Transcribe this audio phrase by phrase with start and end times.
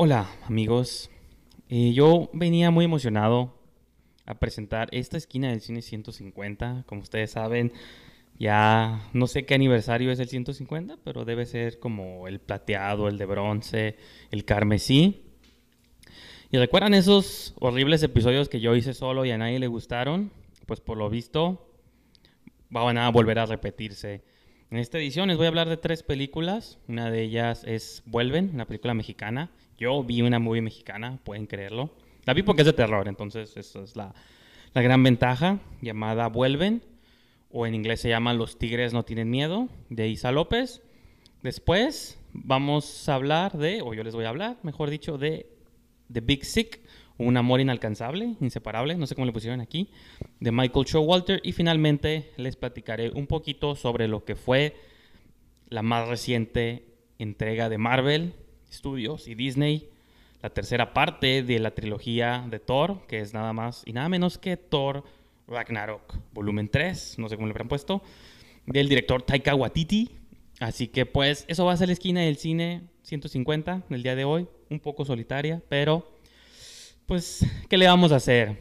[0.00, 1.10] Hola amigos,
[1.68, 3.52] Eh, yo venía muy emocionado
[4.26, 6.84] a presentar esta esquina del cine 150.
[6.86, 7.72] Como ustedes saben,
[8.38, 13.18] ya no sé qué aniversario es el 150, pero debe ser como el plateado, el
[13.18, 13.96] de bronce,
[14.30, 15.24] el carmesí.
[16.52, 20.30] ¿Y recuerdan esos horribles episodios que yo hice solo y a nadie le gustaron?
[20.66, 21.68] Pues por lo visto
[22.70, 24.22] van a volver a repetirse.
[24.70, 26.78] En esta edición les voy a hablar de tres películas.
[26.86, 29.50] Una de ellas es Vuelven, una película mexicana.
[29.78, 31.90] Yo vi una movie mexicana, pueden creerlo.
[32.24, 34.12] La vi porque es de terror, entonces esa es la,
[34.74, 36.82] la gran ventaja, llamada Vuelven,
[37.50, 40.82] o en inglés se llama Los Tigres no tienen miedo, de Isa López.
[41.42, 45.46] Después vamos a hablar de, o yo les voy a hablar, mejor dicho, de
[46.12, 46.80] The Big Sick,
[47.16, 49.90] Un amor inalcanzable, inseparable, no sé cómo le pusieron aquí,
[50.38, 51.40] de Michael Showalter.
[51.42, 54.76] Y finalmente les platicaré un poquito sobre lo que fue
[55.68, 56.84] la más reciente
[57.18, 58.34] entrega de Marvel
[58.72, 59.88] Studios y Disney,
[60.42, 64.38] la tercera parte de la trilogía de Thor, que es nada más y nada menos
[64.38, 65.04] que Thor
[65.48, 68.02] Ragnarok, volumen 3, no sé cómo le habrán puesto,
[68.66, 70.10] del director Taika Waititi.
[70.60, 74.24] Así que pues eso va a ser la esquina del cine 150 del día de
[74.24, 76.06] hoy, un poco solitaria, pero
[77.06, 78.58] pues ¿qué le vamos a hacer?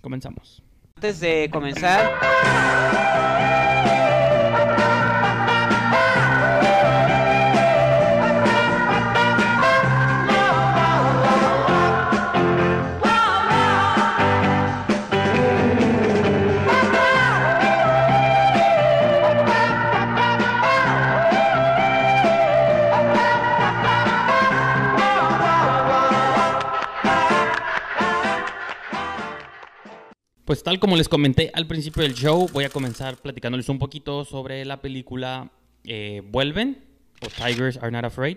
[0.00, 0.62] Comenzamos.
[0.96, 2.10] Antes de comenzar,
[30.54, 34.24] Pues tal como les comenté al principio del show, voy a comenzar platicándoles un poquito
[34.24, 35.50] sobre la película
[35.82, 36.78] eh, Vuelven
[37.22, 38.36] o Tigers Are Not Afraid.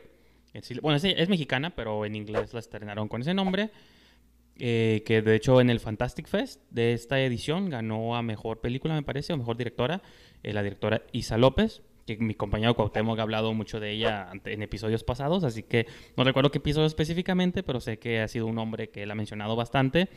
[0.81, 3.69] Bueno, es, es mexicana, pero en inglés la estrenaron con ese nombre.
[4.55, 8.95] eh, que de hecho en el Fantastic Fest de esta edición ganó a mejor película,
[8.95, 10.01] me parece, o mejor directora,
[10.41, 14.63] eh, la directora Isa López, que mi compañero Cuauhtémoc ha hablado mucho de ella en
[14.63, 18.57] episodios pasados, así que no recuerdo qué episodio específicamente, pero sé que ha sido un
[18.57, 20.09] hombre que él ha mencionado bastante.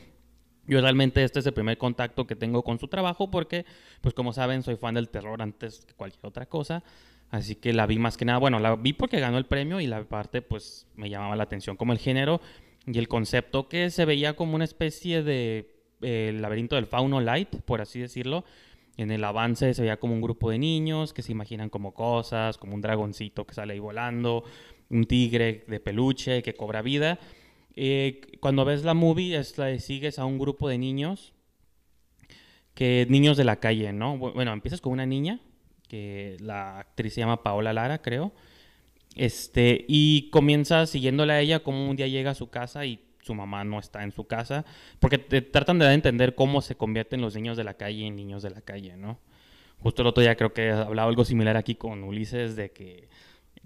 [0.70, 3.66] Yo realmente este es el primer contacto que tengo con su trabajo porque,
[4.00, 6.84] pues como saben, soy fan del terror antes que cualquier otra cosa.
[7.28, 9.88] Así que la vi más que nada, bueno, la vi porque ganó el premio y
[9.88, 12.40] la parte pues me llamaba la atención como el género
[12.86, 17.48] y el concepto que se veía como una especie de eh, laberinto del fauno light,
[17.64, 18.44] por así decirlo.
[18.96, 22.58] En el avance se veía como un grupo de niños que se imaginan como cosas,
[22.58, 24.44] como un dragoncito que sale ahí volando,
[24.88, 27.18] un tigre de peluche que cobra vida.
[27.76, 31.32] Eh, cuando ves la movie, es la sigues a un grupo de niños,
[32.74, 34.16] que niños de la calle, ¿no?
[34.18, 35.40] Bu- Bueno, empiezas con una niña,
[35.88, 38.32] que la actriz se llama Paola Lara, creo.
[39.16, 43.34] Este, y comienzas siguiéndola a ella como un día llega a su casa y su
[43.34, 44.64] mamá no está en su casa,
[44.98, 48.06] porque te tratan de dar a entender cómo se convierten los niños de la calle
[48.06, 49.18] en niños de la calle, ¿no?
[49.80, 53.08] Justo el otro día creo que hablaba algo similar aquí con Ulises de que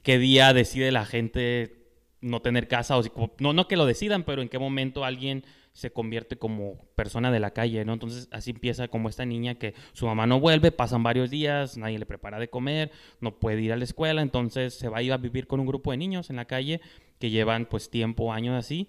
[0.03, 1.84] qué día decide la gente
[2.25, 3.03] no tener casa o
[3.39, 7.51] no que lo decidan, pero en qué momento alguien se convierte como persona de la
[7.51, 7.93] calle, ¿no?
[7.93, 11.99] Entonces así empieza como esta niña que su mamá no vuelve, pasan varios días, nadie
[11.99, 15.13] le prepara de comer, no puede ir a la escuela, entonces se va a ir
[15.13, 16.81] a vivir con un grupo de niños en la calle
[17.19, 18.89] que llevan pues tiempo, años así,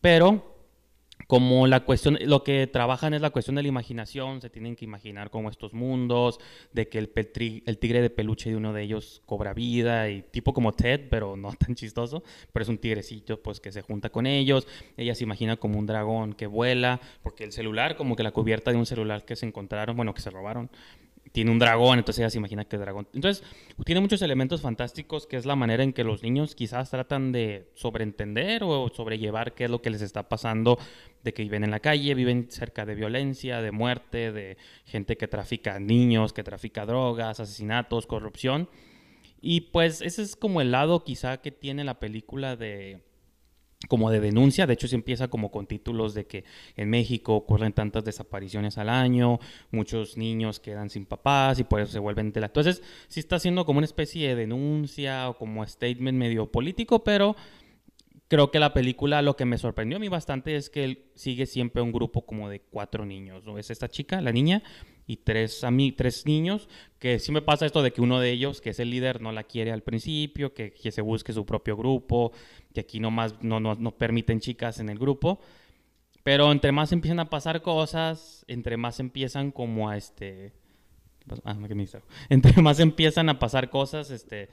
[0.00, 0.51] pero
[1.32, 4.84] como la cuestión, lo que trabajan es la cuestión de la imaginación, se tienen que
[4.84, 6.38] imaginar como estos mundos,
[6.74, 10.20] de que el, petri- el tigre de peluche de uno de ellos cobra vida y
[10.20, 12.22] tipo como Ted, pero no tan chistoso,
[12.52, 15.86] pero es un tigrecito pues que se junta con ellos, ella se imagina como un
[15.86, 19.46] dragón que vuela, porque el celular, como que la cubierta de un celular que se
[19.46, 20.68] encontraron, bueno, que se robaron,
[21.32, 23.08] tiene un dragón, entonces ella se imagina que dragón.
[23.14, 23.42] Entonces,
[23.84, 27.70] tiene muchos elementos fantásticos que es la manera en que los niños quizás tratan de
[27.74, 30.78] sobreentender o sobrellevar qué es lo que les está pasando
[31.24, 35.26] de que viven en la calle, viven cerca de violencia, de muerte, de gente que
[35.26, 38.68] trafica niños, que trafica drogas, asesinatos, corrupción.
[39.40, 43.00] Y pues ese es como el lado quizá que tiene la película de
[43.88, 46.44] como de denuncia, de hecho se empieza como con títulos de que
[46.76, 49.38] en México ocurren tantas desapariciones al año,
[49.70, 52.46] muchos niños quedan sin papás y por eso se vuelven tela.
[52.46, 57.36] Entonces, sí está haciendo como una especie de denuncia o como statement medio político, pero
[58.28, 61.44] creo que la película lo que me sorprendió a mí bastante es que él sigue
[61.44, 63.58] siempre un grupo como de cuatro niños, ¿no?
[63.58, 64.62] Es esta chica, la niña,
[65.06, 66.68] y tres, a mí, tres niños,
[66.98, 69.32] que sí me pasa esto de que uno de ellos, que es el líder, no
[69.32, 72.32] la quiere al principio, que, que se busque su propio grupo,
[72.72, 75.40] que aquí nomás no, no, no permiten chicas en el grupo.
[76.22, 80.52] Pero entre más empiezan a pasar cosas, entre más empiezan como a este...
[81.44, 81.56] Ah.
[82.28, 84.48] Entre más empiezan a pasar cosas, este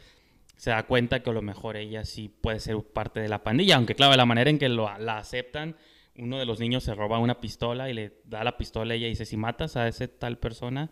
[0.60, 3.78] se da cuenta que a lo mejor ella sí puede ser parte de la pandilla,
[3.78, 5.78] aunque claro, la manera en que lo, la aceptan,
[6.20, 9.08] uno de los niños se roba una pistola y le da la pistola a ella
[9.08, 10.92] y dice, si matas a esa tal persona,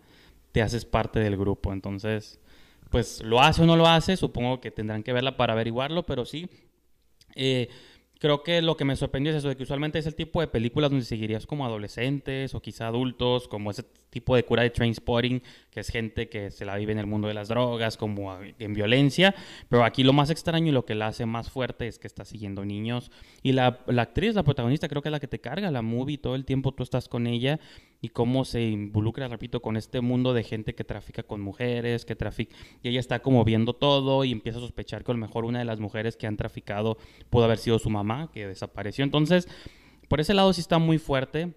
[0.52, 1.72] te haces parte del grupo.
[1.72, 2.40] Entonces,
[2.90, 6.24] pues lo hace o no lo hace, supongo que tendrán que verla para averiguarlo, pero
[6.24, 6.48] sí.
[7.34, 7.68] Eh,
[8.18, 10.48] creo que lo que me sorprendió es eso, de que usualmente es el tipo de
[10.48, 14.94] películas donde seguirías como adolescentes o quizá adultos, como ese tipo de cura de train
[14.94, 18.36] spotting, que es gente que se la vive en el mundo de las drogas, como
[18.40, 19.34] en violencia,
[19.68, 22.24] pero aquí lo más extraño y lo que la hace más fuerte es que está
[22.24, 23.10] siguiendo niños.
[23.42, 26.18] Y la, la actriz, la protagonista, creo que es la que te carga la movie,
[26.18, 27.60] todo el tiempo tú estás con ella
[28.00, 32.16] y cómo se involucra, repito, con este mundo de gente que trafica con mujeres, que
[32.16, 35.44] trafica, y ella está como viendo todo y empieza a sospechar que a lo mejor
[35.44, 36.98] una de las mujeres que han traficado
[37.30, 39.04] pudo haber sido su mamá, que desapareció.
[39.04, 39.48] Entonces,
[40.08, 41.54] por ese lado sí está muy fuerte.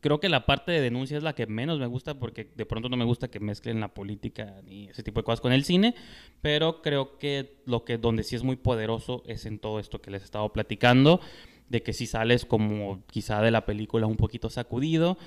[0.00, 2.88] Creo que la parte de denuncia es la que menos me gusta porque de pronto
[2.88, 5.94] no me gusta que mezclen la política ni ese tipo de cosas con el cine,
[6.42, 10.10] pero creo que lo que donde sí es muy poderoso es en todo esto que
[10.10, 11.20] les he estado platicando,
[11.68, 15.18] de que si sales como quizá de la película un poquito sacudido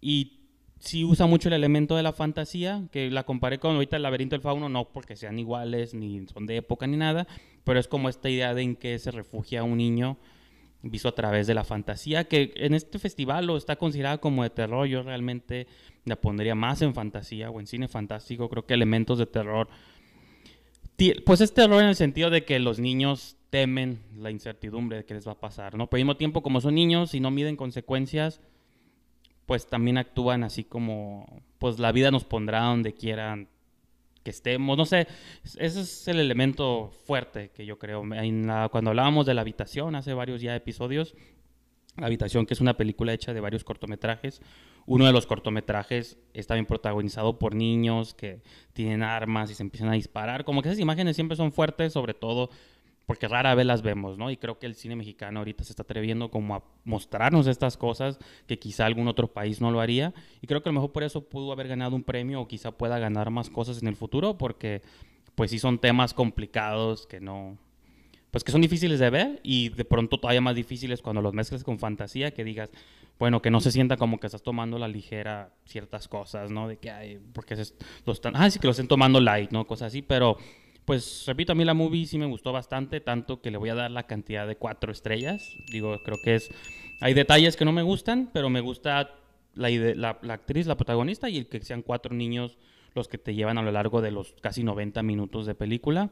[0.00, 0.40] y
[0.80, 4.34] sí usa mucho el elemento de la fantasía, que la comparé con ahorita el laberinto
[4.34, 7.26] del fauno, no porque sean iguales, ni son de época, ni nada,
[7.64, 10.16] pero es como esta idea de en que se refugia un niño
[10.82, 14.50] visto a través de la fantasía, que en este festival lo está considerada como de
[14.50, 15.66] terror, yo realmente
[16.04, 19.68] la pondría más en fantasía o en cine fantástico, creo que elementos de terror,
[21.24, 25.14] pues es terror en el sentido de que los niños temen la incertidumbre de qué
[25.14, 25.88] les va a pasar, ¿no?
[25.88, 28.40] Pero al mismo tiempo, como son niños y no miden consecuencias,
[29.46, 33.48] pues también actúan así como, pues la vida nos pondrá donde quieran
[34.22, 35.06] que estemos, no sé,
[35.44, 38.02] ese es el elemento fuerte que yo creo.
[38.70, 41.14] cuando hablábamos de la habitación hace varios ya episodios,
[41.96, 44.40] la habitación que es una película hecha de varios cortometrajes,
[44.86, 49.88] uno de los cortometrajes está bien protagonizado por niños que tienen armas y se empiezan
[49.88, 52.50] a disparar, como que esas imágenes siempre son fuertes, sobre todo
[53.10, 54.30] porque rara vez las vemos, ¿no?
[54.30, 58.20] Y creo que el cine mexicano ahorita se está atreviendo como a mostrarnos estas cosas
[58.46, 60.14] que quizá algún otro país no lo haría.
[60.40, 62.70] Y creo que a lo mejor por eso pudo haber ganado un premio o quizá
[62.70, 64.82] pueda ganar más cosas en el futuro, porque
[65.34, 67.58] pues sí son temas complicados que no,
[68.30, 71.64] pues que son difíciles de ver y de pronto todavía más difíciles cuando los mezclas
[71.64, 72.70] con fantasía, que digas,
[73.18, 76.68] bueno, que no se sienta como que estás tomando la ligera ciertas cosas, ¿no?
[76.68, 77.74] De que hay, porque se,
[78.06, 79.66] los están, ah, sí que lo estén tomando light, ¿no?
[79.66, 80.38] Cosas así, pero
[80.84, 83.74] pues repito, a mí la movie sí me gustó bastante, tanto que le voy a
[83.74, 85.56] dar la cantidad de cuatro estrellas.
[85.70, 86.50] Digo, creo que es...
[87.00, 89.14] Hay detalles que no me gustan, pero me gusta
[89.54, 92.58] la, la, actriz, la protagonista, y el que sean cuatro niños
[92.94, 96.10] los que te llevan a lo largo de los casi 90 minutos de película.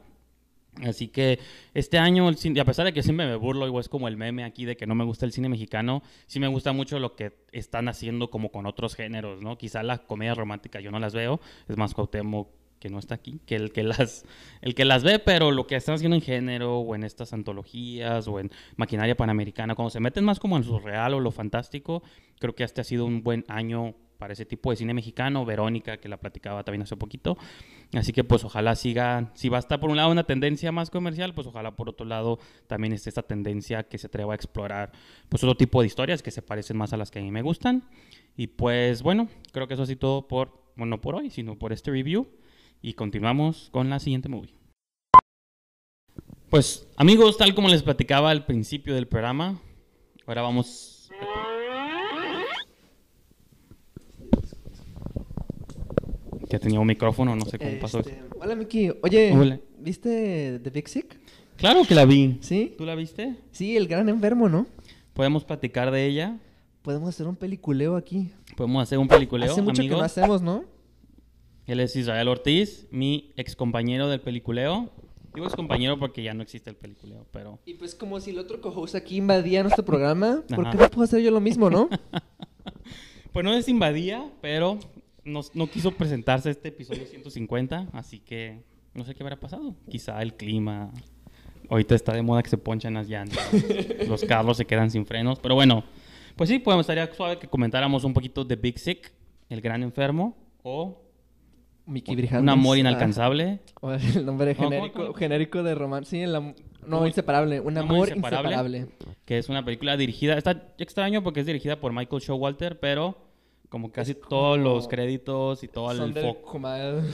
[0.83, 1.39] Así que
[1.73, 4.65] este año, a pesar de que siempre me burlo, igual es como el meme aquí
[4.65, 7.89] de que no me gusta el cine mexicano, sí me gusta mucho lo que están
[7.89, 9.57] haciendo como con otros géneros, ¿no?
[9.57, 13.39] Quizá las comedias románticas yo no las veo, es más Cuauhtémoc que no está aquí,
[13.45, 14.25] que el que las
[14.61, 18.27] el que las ve, pero lo que están haciendo en género o en estas antologías
[18.27, 22.03] o en maquinaria panamericana, cuando se meten más como en lo real o lo fantástico,
[22.39, 25.97] creo que este ha sido un buen año para ese tipo de cine mexicano, Verónica,
[25.97, 27.37] que la platicaba también hace poquito.
[27.93, 30.89] Así que pues ojalá siga, si va a estar por un lado una tendencia más
[30.89, 32.37] comercial, pues ojalá por otro lado
[32.67, 34.91] también esté esta tendencia que se atreva a explorar
[35.29, 37.41] pues otro tipo de historias que se parecen más a las que a mí me
[37.41, 37.83] gustan.
[38.35, 41.71] Y pues bueno, creo que eso ha todo por, bueno, no por hoy, sino por
[41.71, 42.27] este review.
[42.81, 44.53] Y continuamos con la siguiente movie.
[46.49, 49.59] Pues amigos, tal como les platicaba al principio del programa,
[50.25, 51.09] ahora vamos...
[56.49, 57.99] Ya tenía un micrófono, no sé cómo pasó.
[57.99, 61.19] Este, hola Miki, oye, ¿viste The Big Sick?
[61.57, 62.39] Claro que la vi.
[62.41, 62.73] ¿Sí?
[62.77, 63.35] ¿Tú la viste?
[63.51, 64.65] Sí, el gran enfermo, ¿no?
[65.13, 66.39] Podemos platicar de ella.
[66.81, 68.31] Podemos hacer un peliculeo aquí.
[68.55, 69.51] Podemos hacer un peliculeo.
[69.51, 70.63] Hace mucho que no hacemos, ¿no?
[71.69, 74.89] Él es Israel Ortiz, mi ex compañero del peliculeo.
[75.35, 77.59] Digo ex compañero porque ya no existe el peliculeo, pero...
[77.63, 81.03] Y pues como si el otro co-host aquí invadía nuestro programa, ¿por qué no puedo
[81.03, 81.87] hacer yo lo mismo, no?
[83.31, 84.79] pues no es invadía, pero
[85.23, 88.63] no, no quiso presentarse este episodio 150, así que
[88.95, 89.75] no sé qué habrá pasado.
[89.91, 90.91] Quizá el clima...
[91.69, 93.47] Ahorita está de moda que se ponchan las llantas,
[94.07, 95.83] los carros se quedan sin frenos, pero bueno,
[96.35, 99.11] pues sí, pues estaría suave que comentáramos un poquito de Big Sick,
[99.49, 101.08] el gran enfermo, o
[101.89, 102.79] Mickey Un amor ah.
[102.79, 103.59] inalcanzable.
[104.15, 106.25] el nombre genérico, genérico de romance.
[106.25, 106.31] Sí,
[106.87, 107.59] no, inseparable.
[107.59, 108.87] Un amor, inseparable,
[109.25, 110.37] Que es una película dirigida.
[110.37, 113.17] Está extraño porque es dirigida por Michael Showalter, pero
[113.69, 116.61] como casi todos los créditos y todo el foco.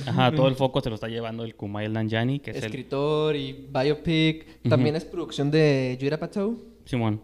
[0.05, 3.67] Ajá, todo el foco se lo está llevando el Kumail Nanjiani, que es Escritor y
[3.69, 4.61] biopic.
[4.63, 6.63] También es producción de Judah Patou.
[6.85, 7.21] Simón.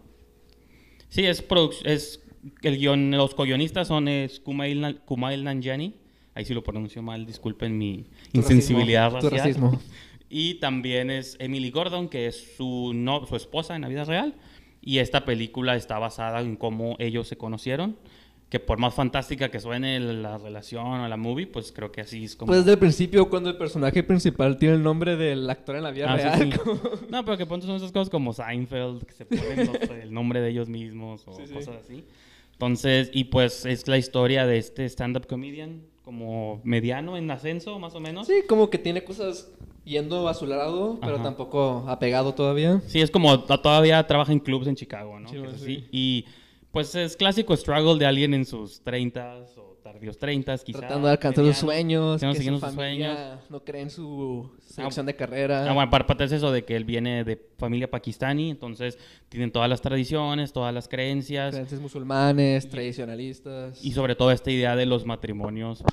[1.08, 1.44] Sí, es,
[1.84, 2.20] es
[2.62, 6.01] el guion, los co-guionistas son es Kumail, Kumail Nanjiani
[6.34, 9.78] Ahí sí lo pronuncio mal, disculpen mi insensibilidad racial.
[10.34, 14.34] Y también es Emily Gordon, que es su, no, su esposa en la vida real.
[14.80, 17.98] Y esta película está basada en cómo ellos se conocieron
[18.52, 22.24] que por más fantástica que suene la relación o la movie, pues creo que así
[22.24, 22.48] es como...
[22.48, 25.90] Pues desde el principio, cuando el personaje principal tiene el nombre del actor en la
[25.90, 26.60] vida ah, real.
[27.08, 29.70] no, pero que pronto son esas cosas como Seinfeld, que se ponen
[30.02, 32.04] el nombre de ellos mismos o cosas así.
[32.52, 37.94] Entonces, y pues es la historia de este stand-up comedian, como mediano en ascenso, más
[37.94, 38.26] o menos.
[38.26, 39.50] Sí, como que tiene cosas
[39.84, 42.80] yendo a su lado, pero tampoco apegado todavía.
[42.86, 45.28] Sí, es como todavía trabaja en clubs en Chicago, ¿no?
[45.28, 46.24] Sí, Y
[46.70, 50.80] pues es clásico struggle de alguien en sus 30 o tardíos 30 quizás.
[50.80, 53.18] Tratando de alcanzar sus sueños, que su sueños.
[53.48, 55.68] no cree en su selección de carrera.
[55.68, 59.68] Ah, bueno, parte es eso de que él viene de familia pakistaní, entonces tienen todas
[59.68, 61.54] las tradiciones, todas las creencias.
[61.54, 63.84] Creencias musulmanes, tradicionalistas.
[63.84, 65.84] Y sobre todo esta idea de los matrimonios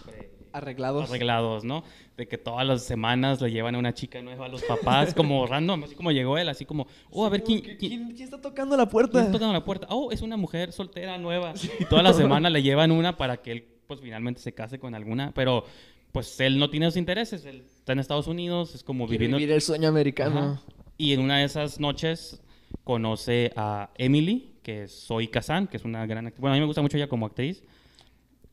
[0.51, 1.09] arreglados.
[1.09, 1.83] Arreglados, ¿no?
[2.17, 5.45] De que todas las semanas le llevan a una chica nueva a los papás, como
[5.47, 8.87] random, así como llegó él, así como, oh, a ver, ¿quién, quién, está tocando la
[8.89, 9.11] puerta?
[9.11, 9.87] ¿Quién está tocando la puerta?
[9.89, 11.53] Oh, es una mujer soltera nueva.
[11.79, 14.93] Y toda la semana le llevan una para que él, pues, finalmente se case con
[14.93, 15.65] alguna, pero
[16.11, 19.37] pues él no tiene esos intereses, él está en Estados Unidos, es como viviendo...
[19.37, 20.61] vivir el sueño americano.
[20.95, 22.39] Y en una de esas noches
[22.83, 26.39] conoce a Emily, que es Zoe Kazan, que es una gran actriz.
[26.39, 27.63] Bueno, a mí me gusta mucho ella como actriz.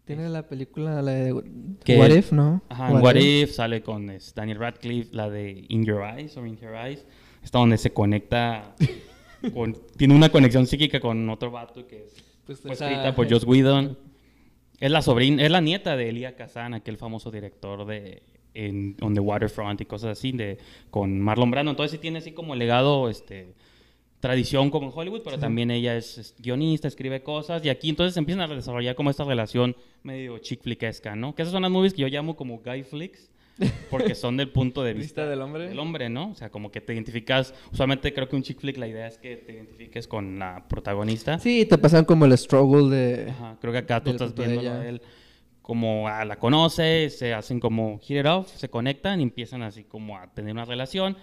[0.06, 2.62] Tiene la película, la de What If, ¿no?
[2.70, 3.50] Ajá, What, If?
[3.50, 7.04] sale con Daniel Radcliffe, la de In Your Eyes o In Your Eyes.
[7.42, 8.74] Está donde se conecta,
[9.52, 12.14] con, tiene una conexión psíquica con otro vato que es
[12.46, 13.98] pues, fue escrita por Joss Whedon.
[14.78, 18.22] Es la sobrina, es la nieta de Elia Kazan, aquel famoso director de
[18.54, 20.58] en, On the Waterfront y cosas así, de,
[20.90, 21.70] con Marlon Brando.
[21.70, 23.54] Entonces sí tiene así como legado, este
[24.20, 28.50] tradición como en Hollywood, pero también ella es, guionista, escribe cosas, y aquí entonces empiezan
[28.50, 31.34] a desarrollar como esta relación medio chick flickesca, ¿no?
[31.34, 33.30] Que esas son las movies que yo llamo como guy flicks,
[33.90, 35.68] porque son del punto de vista, del hombre.
[35.68, 36.30] Del hombre, ¿no?
[36.30, 39.18] O sea, como que te identificas, usualmente creo que un chick flick la idea es
[39.18, 41.38] que te identifiques con la protagonista.
[41.38, 43.30] Sí, te pasan como el struggle de...
[43.30, 45.00] Ajá, creo que acá tú estás viendo a él
[45.66, 49.82] como ah, la conoce, se hacen como hit it off, se conectan y empiezan así
[49.82, 51.16] como a tener una relación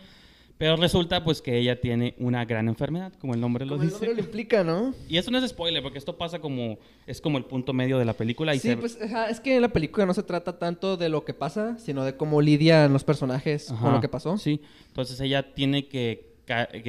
[0.57, 3.85] pero resulta pues que ella tiene una gran enfermedad, como el nombre lo dice.
[3.85, 4.93] el nombre lo implica, ¿no?
[5.09, 8.05] Y eso no es spoiler, porque esto pasa como es como el punto medio de
[8.05, 8.53] la película.
[8.53, 8.97] Y sí, pues
[9.29, 12.15] es que en la película no se trata tanto de lo que pasa, sino de
[12.15, 14.37] cómo lidian los personajes con lo que pasó.
[14.37, 16.33] Sí, entonces ella tiene que,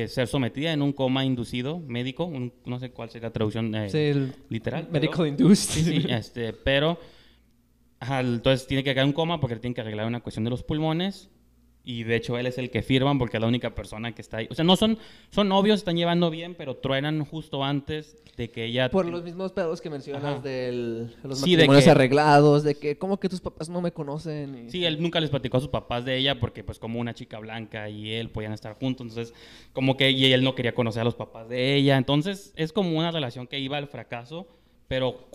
[0.09, 2.31] ser sometida en un coma inducido médico,
[2.65, 4.89] no sé cuál sería la traducción eh, literal.
[4.91, 5.71] Medical induced.
[5.71, 6.99] Sí, sí, este, pero
[8.01, 10.63] entonces tiene que caer en un coma porque tiene que arreglar una cuestión de los
[10.63, 11.31] pulmones
[11.85, 14.39] y de hecho él es el que firman porque es la única persona que está
[14.39, 14.49] ahí.
[14.51, 14.99] O sea, no son,
[15.31, 18.91] son novios, están llevando bien, pero truenan justo antes de que ella...
[18.91, 23.43] Por los mismos pedos que mencionas de los matrimonios arreglados, de que como que tus
[23.43, 24.71] papás no me conocen.
[24.71, 27.39] Sí, él nunca les platicó a sus papás de ella porque pues como una chica
[27.39, 29.35] blanca y él podían estar juntos, entonces
[29.75, 31.99] como que y él no quería conocer a los papás de ella.
[31.99, 34.49] Entonces es como una relación que iba al fracaso,
[34.89, 35.29] pero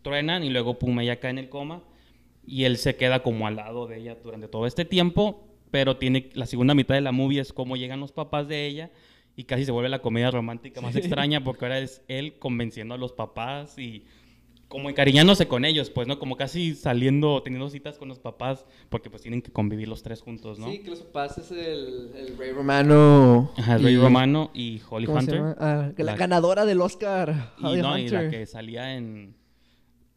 [0.00, 1.82] truenan y luego pum, ella cae en el coma
[2.46, 6.30] y él se queda como al lado de ella durante todo este tiempo pero tiene
[6.34, 8.90] la segunda mitad de la movie es cómo llegan los papás de ella
[9.36, 12.98] y casi se vuelve la comedia romántica más extraña porque ahora es él convenciendo a
[12.98, 14.04] los papás y
[14.70, 16.20] como encariñándose con ellos, pues, ¿no?
[16.20, 20.22] Como casi saliendo, teniendo citas con los papás, porque pues tienen que convivir los tres
[20.22, 20.70] juntos, ¿no?
[20.70, 23.50] Sí, que los papás es el, el Rey Romano.
[23.56, 25.56] Ajá, el Rey Romano y Holly Hunter.
[25.58, 27.52] Ah, la, ganadora del Oscar.
[27.58, 29.34] Y, no, y la que salía en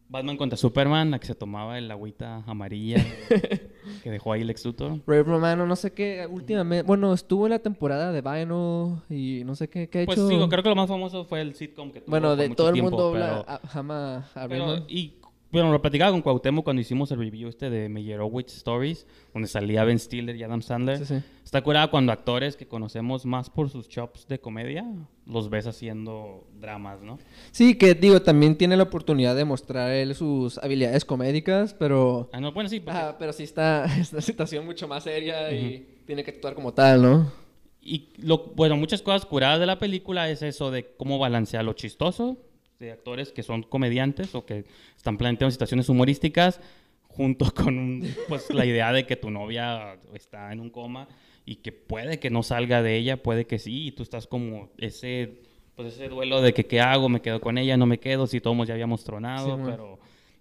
[0.08, 3.04] Batman contra Superman, la que se tomaba el agüita amarilla
[4.02, 5.00] que dejó ahí el exuto.
[5.06, 9.54] Ray Romano, no sé qué, últimamente, bueno, estuvo en la temporada de Vinyl y no
[9.54, 10.28] sé qué, qué ha pues hecho.
[10.28, 12.82] Pues creo que lo más famoso fue el sitcom que tuvo Bueno, de todo el
[12.82, 14.46] mundo habla, ama a
[14.88, 15.14] Y
[15.54, 19.84] bueno, lo platicaba con Cuauhtémoc cuando hicimos el review este de Meyerowitz Stories, donde salía
[19.84, 20.98] Ben Stiller y Adam Sandler.
[20.98, 21.22] Sí, sí.
[21.44, 24.84] Está curada cuando actores que conocemos más por sus chops de comedia
[25.26, 27.20] los ves haciendo dramas, ¿no?
[27.52, 32.28] Sí, que digo, también tiene la oportunidad de mostrar él sus habilidades comédicas, pero...
[32.32, 32.82] Ah, no, bueno, sí.
[33.18, 37.00] pero sí está es una situación mucho más seria y tiene que actuar como tal,
[37.00, 37.32] ¿no?
[37.80, 41.74] Y, lo, bueno, muchas cosas curadas de la película es eso de cómo balancear lo
[41.74, 42.38] chistoso
[42.84, 44.64] de actores que son comediantes o que
[44.96, 46.60] están planteando situaciones humorísticas
[47.08, 51.08] junto con pues, la idea de que tu novia está en un coma
[51.46, 54.70] y que puede que no salga de ella, puede que sí, y tú estás como
[54.78, 55.42] ese,
[55.76, 58.40] pues ese duelo de que qué hago, me quedo con ella, no me quedo, si
[58.40, 59.98] todos ya habíamos tronado, pero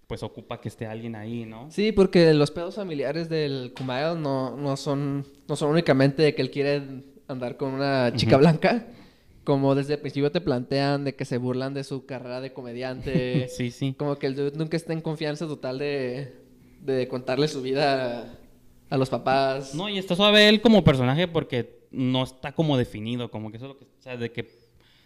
[0.07, 1.69] pues ocupa que esté alguien ahí, ¿no?
[1.71, 6.41] Sí, porque los pedos familiares del Kumail no, no, son, no son únicamente de que
[6.41, 6.83] él quiere
[7.27, 8.87] andar con una chica blanca,
[9.43, 13.47] como desde el principio te plantean de que se burlan de su carrera de comediante.
[13.49, 13.93] sí, sí.
[13.97, 16.33] Como que el dude nunca está en confianza total de,
[16.81, 18.37] de contarle su vida
[18.89, 19.73] a los papás.
[19.75, 23.65] No, y está suave él como personaje porque no está como definido, como que eso
[23.67, 24.49] es lo que, o sea, de que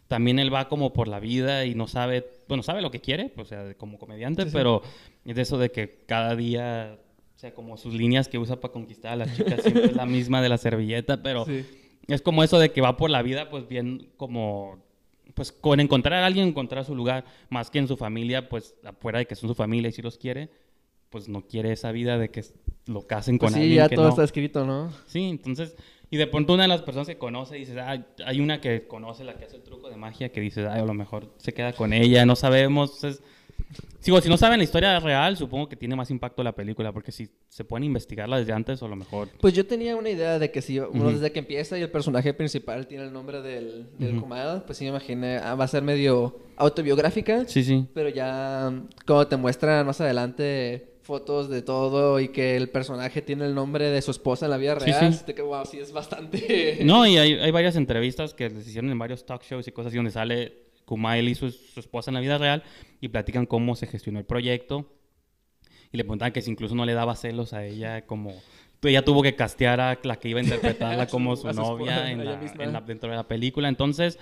[0.08, 3.34] también él va como por la vida y no sabe, bueno, sabe lo que quiere,
[3.36, 4.54] o sea, como comediante, Sí, sí.
[4.56, 4.82] pero
[5.26, 6.98] es de eso de que cada día,
[7.36, 10.06] o sea, como sus líneas que usa para conquistar a las chicas siempre es la
[10.06, 11.66] misma de la servilleta, pero Sí.
[12.08, 14.80] Es como eso de que va por la vida, pues bien como,
[15.34, 19.20] pues con encontrar a alguien, encontrar su lugar, más que en su familia, pues afuera
[19.20, 20.50] de que son su familia y si los quiere,
[21.10, 22.44] pues no quiere esa vida de que
[22.88, 24.10] lo casen con Pues sí, alguien ya que todo no.
[24.12, 24.92] está escrito, ¿no?
[25.06, 25.76] Sí, entonces,
[26.10, 29.24] y de pronto una de las personas que conoce dices, ah, hay una que conoce
[29.24, 31.74] la que hace el truco de magia que dices, ay, a lo mejor se queda
[31.74, 32.96] con ella, no sabemos.
[32.96, 33.24] Entonces,
[34.12, 37.12] digo, si no saben la historia real, supongo que tiene más impacto la película, porque
[37.12, 39.30] si se pueden investigarla desde antes, a lo mejor.
[39.40, 42.34] Pues yo tenía una idea de que si uno desde que empieza y el personaje
[42.34, 44.22] principal tiene el nombre del, del
[44.66, 47.46] pues sí me imaginé, ah, va a ser medio autobiográfica.
[47.48, 47.88] Sí, sí.
[47.94, 53.22] Pero ya mm, cuando te muestran más adelante fotos de todo y que el personaje
[53.22, 55.24] tiene el nombre de su esposa en la vida Sí, real, sí.
[55.26, 56.80] te que wow, sí es bastante...
[56.84, 59.88] No, y hay, hay varias entrevistas que les hicieron en varios talk shows y cosas
[59.88, 62.64] así donde sale Kumail y su, su esposa en la vida real
[63.02, 64.90] y platican cómo se gestionó el proyecto.
[65.92, 68.34] Y le preguntaban que si incluso no le daba celos a ella, como
[68.84, 72.40] ella tuvo que castear a la que iba a interpretarla como su novia en la-
[72.64, 73.68] en la- dentro de la película.
[73.70, 74.18] Entonces,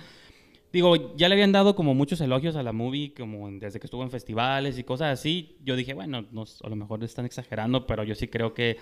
[0.72, 4.02] digo, ya le habían dado como muchos elogios a la movie, como desde que estuvo
[4.02, 5.56] en festivales y cosas así.
[5.64, 8.76] Yo dije, bueno, no, a lo mejor están exagerando, pero yo sí creo que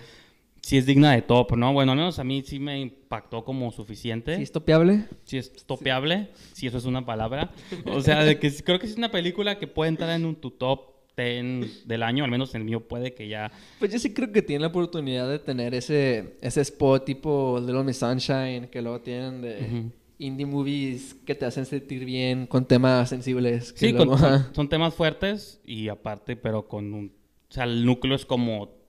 [0.65, 1.73] sí es digna de top, ¿no?
[1.73, 5.05] Bueno, al menos a mí sí me impactó como suficiente ¿Sí es topeable?
[5.23, 7.51] si es topeable, si eso es una palabra.
[7.85, 10.35] O sea, de que sí- creo que es una película que puede entrar en un
[10.35, 13.51] tu top 10 del año, al menos en el mío puede que ya.
[13.79, 17.83] Pues yo sí creo que tiene la oportunidad de tener ese, ese spot tipo Little
[17.83, 19.83] Miss Sunshine que luego tienen de
[20.17, 23.73] indie movies que te hacen sentir bien con temas sensibles.
[23.77, 24.09] Sí, con-
[24.53, 27.11] son temas fuertes y aparte, pero con un.
[27.49, 28.83] O sea, el núcleo es como.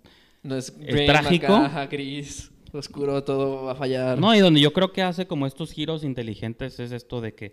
[0.46, 1.52] No es, es gray, trágico.
[1.58, 4.18] macaja, gris, oscuro, todo va a fallar.
[4.18, 7.52] No, y donde yo creo que hace como estos giros inteligentes es esto de que.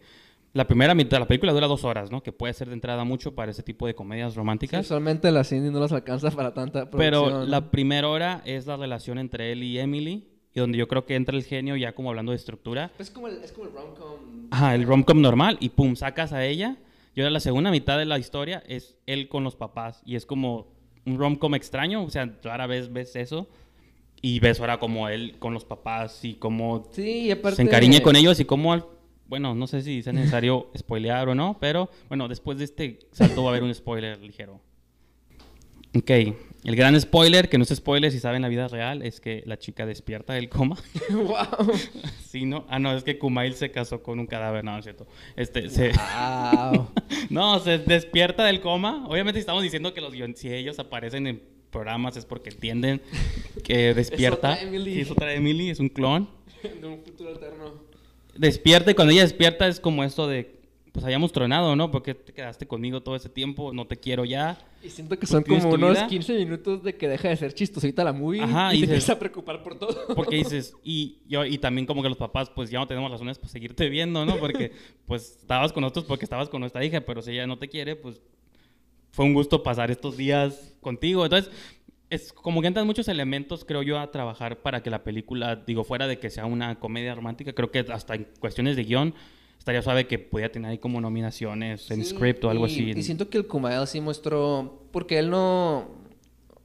[0.56, 2.22] La primera mitad de la película dura dos horas, ¿no?
[2.22, 4.86] Que puede ser de entrada mucho para ese tipo de comedias Sí, románticas.
[4.86, 7.00] usualmente la Cindy no las alcanza para tanta producción.
[7.00, 11.08] Pero la primera hora es la relación entre él y Emily, y donde yo creo
[11.08, 12.92] que entra el genio ya como hablando de estructura.
[13.00, 14.48] Es como el, es como el rom-com.
[14.52, 16.78] Ajá, el rom-com normal, y pum, sacas a ella.
[17.16, 20.28] Y ahora la segunda mitad de la historia es él con los papás, y es
[20.28, 20.68] como
[21.06, 23.48] un rom-com extraño, o sea, rara vez ves eso.
[24.22, 27.58] Y ves ahora como él con los papás y cómo Sí, y aparte...
[27.58, 28.86] se encariñe con ellos y cómo, al-
[29.28, 33.44] bueno, no sé si es necesario spoilear o no, pero bueno, después de este salto
[33.44, 34.62] va a haber un spoiler ligero.
[35.96, 36.10] Ok,
[36.64, 39.60] el gran spoiler, que no es spoiler si saben la vida real, es que la
[39.60, 40.78] chica despierta del coma.
[41.12, 41.72] wow.
[42.26, 42.66] sí, ¿no?
[42.70, 45.06] Ah, no, es que Kumail se casó con un cadáver, no, no es cierto.
[45.36, 45.92] Este, se...
[45.92, 46.88] Wow.
[47.30, 49.06] No, se despierta del coma.
[49.08, 53.02] Obviamente estamos diciendo que los si ellos aparecen en programas es porque entienden
[53.64, 54.54] que despierta.
[54.54, 54.94] otra Emily.
[54.94, 56.30] Sí, es otra Emily, es un clon.
[56.82, 57.74] de un futuro eterno.
[58.36, 60.63] Despierta y cuando ella despierta es como esto de,
[60.94, 61.90] pues hayamos tronado, ¿no?
[61.92, 64.58] Porque te quedaste conmigo todo ese tiempo, no te quiero ya.
[64.84, 66.08] Y siento que Pues son como unos vida.
[66.08, 68.90] 15 minutos de que deja de ser chistosita la movie Ajá, y, y te dices-
[68.94, 70.16] empieza a preocupar por todo.
[70.16, 73.40] Porque dices, y, yo, y también como que los papás, pues ya no tenemos razones
[73.40, 74.38] para seguirte viendo, ¿no?
[74.38, 74.72] Porque
[75.08, 77.96] pues estabas con nosotros porque estabas con nuestra hija, pero si ella no te quiere,
[77.96, 78.22] pues
[79.12, 81.24] fue un gusto pasar estos días contigo.
[81.26, 81.52] Entonces,
[82.12, 85.84] es como que entran muchos elementos, creo yo, a trabajar para que la película, digo,
[85.84, 89.16] fuera de que sea una comedia romántica, creo que hasta en cuestiones de guion
[89.64, 92.92] estaría suave que pudiera tener ahí como nominaciones en Sí, script o algo y- así.
[92.92, 95.88] Y siento que el Kumail sí mostró, porque él no,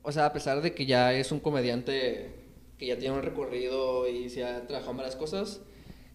[0.02, 2.34] o sea, a pesar de que ya es un comediante
[2.76, 5.60] que ya tiene un recorrido y se ha trabajado en varias cosas,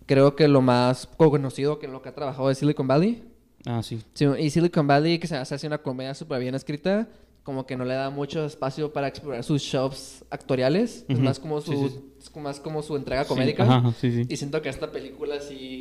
[0.05, 3.23] creo que lo más conocido que en lo que ha trabajado es Silicon Valley.
[3.65, 4.01] Ah, sí.
[4.13, 7.07] Sí, y Silicon Valley, que se hace una comedia súper bien escrita,
[7.43, 11.05] como que no le da mucho espacio para explorar sus shows actoriales.
[11.07, 11.23] Es Ujú.
[11.25, 11.99] más como su, Sí, sí.
[12.19, 13.63] es más como su entrega comédica.
[13.63, 13.93] ajá.
[14.01, 15.72] Y siento que esta película sí...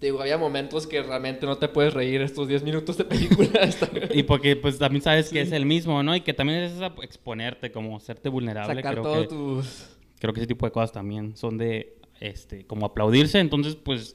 [0.00, 3.68] te Digo, había momentos que realmente no te puedes reír estos 10 minutos de película.
[4.14, 6.16] Y porque pues también sabes que es el mismo, ¿no?
[6.16, 8.74] Y que también es esa exponerte, como hacerte vulnerable.
[8.76, 9.86] sacar creo todos que, tus...
[10.18, 13.38] creo que ese tipo de cosas también son de, este, como aplaudirse.
[13.40, 14.14] Entonces, pues,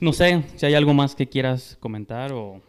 [0.00, 2.60] no sé si hay algo más que quieras comentar o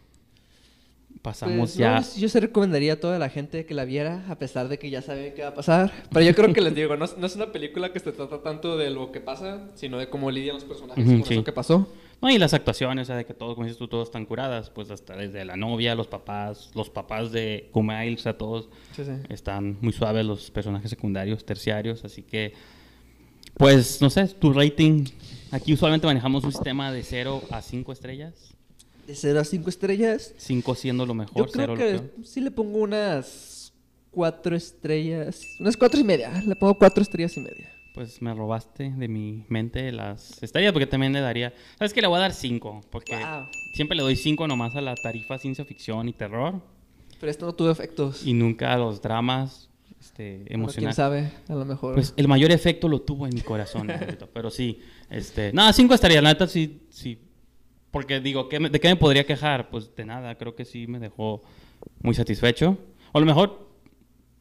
[1.21, 1.99] pasamos Pues, ya.
[1.99, 4.89] no, yo se recomendaría a toda la gente que la viera, a pesar de que
[4.89, 5.91] ya saben qué va a pasar.
[6.11, 8.41] Pero yo creo que les digo, no, es- no es una película que se trata
[8.41, 11.33] tanto de lo que pasa, sino de cómo lidian los personajes Ujú, con sí.
[11.35, 11.87] eso que pasó.
[12.21, 14.69] No, y las actuaciones, o sea, de que todos, como dices tú, todos están curadas,
[14.69, 19.03] pues hasta desde la novia, los papás, los papás de Kumail, o sea, todos Sí,
[19.03, 19.11] sí.
[19.29, 22.53] están muy suaves los personajes secundarios, terciarios, así que,
[23.55, 25.05] pues, no sé, tu rating.
[25.51, 28.53] Aquí usualmente manejamos un sistema de 0 a 5 estrellas,
[29.07, 32.25] De 0 a 5 estrellas, 5 siendo lo yo mejor, 0 creo lo que peor.
[32.25, 33.73] sí le pongo unas
[34.11, 35.41] cuatro estrellas.
[35.59, 36.31] Unas cuatro y media.
[36.45, 37.71] Le pongo cuatro estrellas y media.
[37.93, 41.53] Pues me robaste de mi mente las estrellas porque también le daría...
[41.77, 42.01] ¿Sabes qué?
[42.01, 43.47] Le voy a dar cinco porque Wow.
[43.73, 46.61] siempre le doy cinco nomás a la tarifa ciencia ficción y terror
[47.19, 48.25] Pero esto no tuvo efectos.
[48.25, 50.95] y nunca a los dramas este, Bueno, quién emocionales.
[50.95, 51.93] sabe, a lo mejor.
[51.95, 53.87] Pues el mayor efecto lo tuvo en mi corazón,
[54.33, 57.19] pero sí, este, nada, cinco estaría, la neta sí, sí,
[57.91, 59.69] porque digo, ¿qué me- ¿de qué me podría quejar?
[59.69, 61.41] Pues de nada, creo que sí me dejó
[62.01, 62.77] muy satisfecho.
[63.11, 63.69] O a lo mejor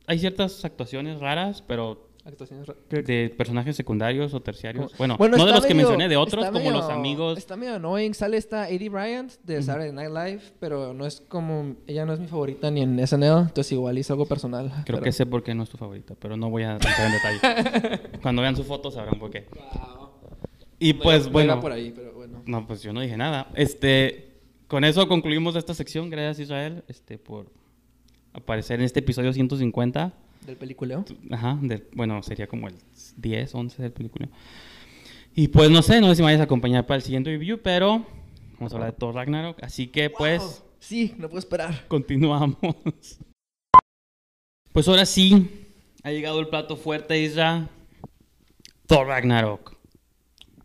[0.07, 4.93] hay ciertas actuaciones raras, pero Actuaciones de personajes secundarios o terciarios.
[4.93, 7.39] Como- Bueno, no de los que mencioné, de otros como los amigos.
[7.39, 8.13] Está medio annoying.
[8.13, 11.77] Sale esta Eddie Bryant de Saturday Night Live, pero no es como...
[11.87, 14.69] Ella no es mi favorita ni en SNL, entonces igual hice algo personal.
[14.85, 16.95] Creo pero- que sé por qué no es tu favorita, pero no voy a entrar
[17.07, 18.01] en detalle.
[18.23, 19.47] Cuando vean su foto sabrán por qué.
[20.79, 21.53] Y No pues no bueno.
[21.55, 22.43] iba por ahí, pero bueno.
[22.47, 23.51] No, pues yo no dije nada.
[23.55, 24.35] Este,
[24.69, 26.11] con eso concluimos esta sección.
[26.11, 27.47] Gracias Israel, este, por
[28.35, 30.13] aparecer en este episodio 150.
[30.47, 31.05] Del peliculeo.
[31.31, 32.75] Ajá, del- bueno, sería como el
[33.17, 34.29] 10, 11 del película.
[35.35, 37.59] Y pues no sé, no sé si me vayas a acompañar para el siguiente review,
[37.63, 38.05] pero
[38.55, 39.63] vamos a hablar de Thor Ragnarok.
[39.63, 40.51] Así que pues Wow.
[40.81, 41.85] Sí, no puedo esperar.
[41.89, 42.57] continuamos.
[44.73, 45.51] Pues ahora sí,
[46.03, 47.69] ha llegado el plato fuerte, Isra.
[48.87, 49.77] Thor Ragnarok.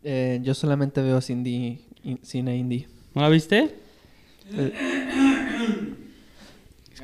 [0.02, 2.88] Eh, yo solamente veo cine indie.
[3.14, 3.74] ¿No la viste?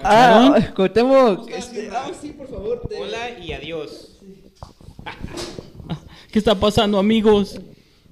[0.03, 0.57] Ah,
[1.49, 2.83] este, ah, sí, por favor.
[2.89, 4.19] te- Hola y adiós.
[6.31, 7.61] ¿Qué está pasando, amigos?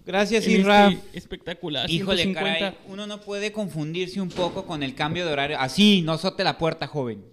[0.04, 0.88] Gracias, Isra.
[0.88, 1.88] este espectacular.
[1.88, 2.58] Híjole, 150.
[2.58, 5.58] caray, uno no puede confundirse un poco con el cambio de horario.
[5.58, 7.24] Así, no azote la puerta, joven.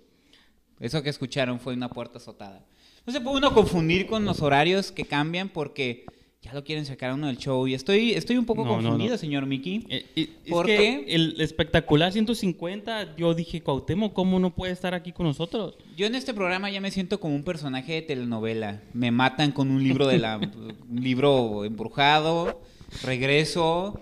[0.80, 2.64] Eso que escucharon fue una puerta azotada.
[3.06, 6.06] No se puede uno confundir con los horarios que cambian porque
[6.42, 7.68] ya lo quieren sacar a uno del show.
[7.68, 9.18] Y estoy, estoy un poco No, confundido, no.
[9.18, 9.86] señor Mickey.
[9.90, 11.06] Eh, eh.
[11.08, 15.76] El espectacular 150, yo dije, Cuauhtémoc, ¿cómo no puede estar aquí con nosotros?
[15.98, 18.82] Yo en este programa ya me siento como un personaje de telenovela.
[18.94, 22.62] Me matan con un libro de la un libro embrujado,
[23.04, 24.00] regreso,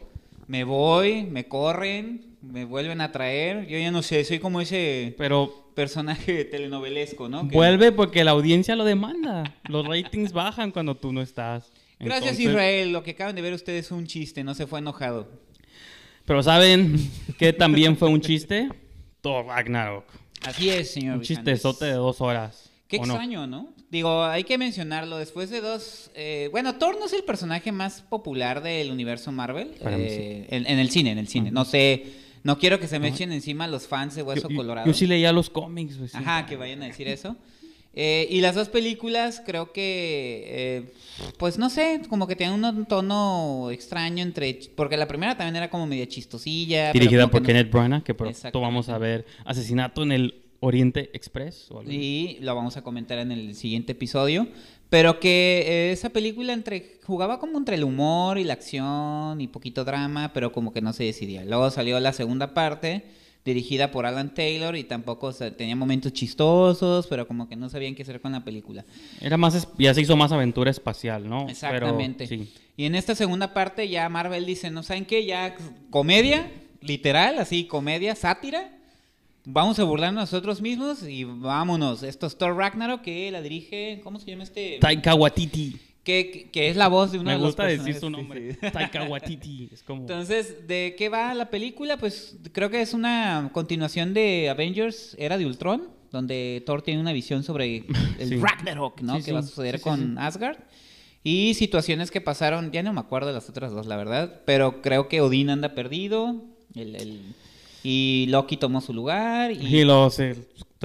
[0.48, 3.66] me voy, me corren, me vuelven a traer.
[3.68, 7.48] Yo ya no sé, soy como ese Pero personaje telenovelesco, ¿no?
[7.48, 9.56] Que- vuelve porque la audiencia lo demanda.
[9.68, 11.72] Los ratings bajan cuando tú no estás.
[12.00, 14.80] Gracias Entonces- Israel, lo que acaban de ver ustedes fue un chiste, no se fue
[14.80, 15.30] enojado.
[16.26, 16.98] Pero ¿saben
[17.38, 18.70] que también fue un chiste?
[19.22, 20.06] Thor Ragnarok.
[20.46, 21.18] Así es, señor.
[21.18, 22.70] Un chistezote de dos horas.
[22.88, 23.74] Qué extraño, ¿no?
[23.90, 25.18] Digo, hay que mencionarlo.
[25.18, 26.12] Después de dos.
[26.16, 29.72] eh, bueno, Thor no es el personaje más popular del universo Marvel.
[29.82, 31.52] Eh, en, en el cine, en el cine.
[31.52, 32.06] No sé.
[32.44, 34.86] No quiero que se me echen encima los fans de Hueso Yo, yo- Colorado.
[34.86, 35.96] yo sí leía los cómics.
[35.98, 36.18] pues, sí.
[36.18, 37.36] Ajá, que vayan a decir eso.
[37.96, 40.94] Eh, y las dos películas creo que, eh,
[41.38, 44.60] pues no sé, como que tienen un tono extraño entre...
[44.76, 46.92] Porque la primera también era como media chistosilla.
[46.92, 51.10] Dirigida por que no- Kenneth Branagh, que pronto vamos a ver Asesinato en el Oriente
[51.14, 51.72] Express.
[51.72, 51.92] o algo.
[51.92, 54.48] Y lo vamos a comentar en el siguiente episodio.
[54.90, 59.48] Pero que eh, esa película entre jugaba como entre el humor y la acción y
[59.48, 61.44] poquito drama, pero como que no se decidía.
[61.44, 63.04] Luego salió la segunda parte,
[63.46, 67.70] dirigida por Alan Taylor, y tampoco o sea, tenía momentos chistosos, pero como que no
[67.70, 68.84] sabían qué hacer con la película.
[69.22, 71.48] Era más, ya se hizo más aventura espacial, ¿no?
[71.48, 72.26] Exactamente.
[72.28, 72.54] Pero, sí.
[72.76, 75.26] Y en esta segunda parte ya Marvel dice, ¿no saben qué?
[75.26, 75.56] Ya
[75.92, 78.72] comedia, literal, así, comedia, sátira.
[79.46, 82.02] Vamos a burlarnos nosotros mismos y vámonos.
[82.02, 84.80] Esto es Thor Ragnarok que la dirige, ¿cómo se llama este?
[84.82, 85.80] Taika Waititi.
[86.06, 88.54] Que, que- es la voz de uno Me de los gusta decir su nombre.
[88.54, 88.58] sí.
[88.72, 89.70] Taika Waititi.
[89.74, 90.02] Es como...
[90.02, 91.98] Entonces, ¿de qué va la película?
[91.98, 97.12] Pues creo que es una continuación de Avengers Era de Ultron, donde Thor tiene una
[97.12, 97.84] visión sobre
[98.20, 98.38] el Sí.
[98.38, 99.22] Ragnarok, ¿no?
[99.22, 100.18] Que va a suceder con.
[100.20, 100.58] Asgard.
[101.24, 104.84] Y situaciones que pasaron, ya no me acuerdo de las otras dos, la verdad, pero
[104.84, 106.44] creo que Odín anda perdido,
[106.76, 107.34] el, el-
[107.84, 110.36] y Loki tomó su lugar, y, Y lo se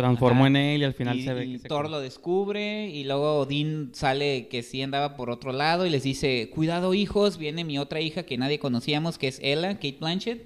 [0.00, 0.48] transformó Ajá.
[0.48, 3.04] en él y al final y- se ve y que se Thor lo descubre y
[3.04, 7.64] luego Odín sale que sí andaba por otro lado y les dice, cuidado hijos, viene
[7.64, 10.44] mi otra hija que nadie conocíamos, que es Ella, Kate Blanchett,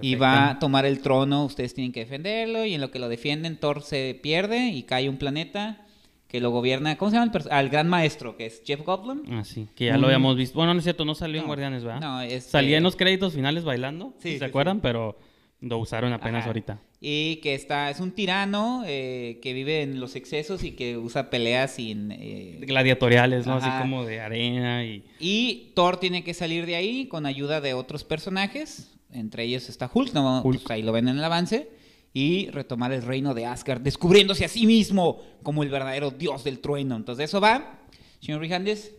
[0.00, 3.08] y va a tomar el trono, ustedes tienen que defenderlo y en lo que lo
[3.08, 5.84] defienden Thor se pierde y cae un planeta
[6.28, 7.32] que lo gobierna, ¿cómo se llama?
[7.34, 9.22] el Al gran maestro, que es Jeff Goldblum.
[9.32, 10.56] Ah, sí, que ya lo habíamos visto.
[10.56, 12.00] Bueno, no es cierto, no salió en Guardianes, ¿verdad?
[12.00, 14.80] no, este- Salía en los créditos finales bailando, Sí, si ¿se sí, acuerdan?
[14.80, 15.18] Pero
[15.60, 16.48] lo usaron apenas Ajá.
[16.48, 16.80] ahorita.
[17.00, 21.30] Y que está, es un tirano eh, que vive en los excesos y que usa
[21.30, 22.12] peleas sin...
[22.12, 23.54] eh, Gladiatoriales, ¿no?
[23.54, 23.78] Ajá.
[23.78, 25.04] Así como de arena y...
[25.18, 28.90] Y Thor tiene que salir de ahí con ayuda de otros personajes.
[29.12, 30.62] Entre ellos está Hulk, no, Hulk.
[30.62, 31.70] pues ahí lo ven en el avance.
[32.12, 36.58] Y retomar el reino de Asgard, descubriéndose a sí mismo como el verdadero dios del
[36.58, 36.96] trueno.
[36.96, 37.78] Entonces, eso va.
[38.20, 38.94] Señor Rijandes,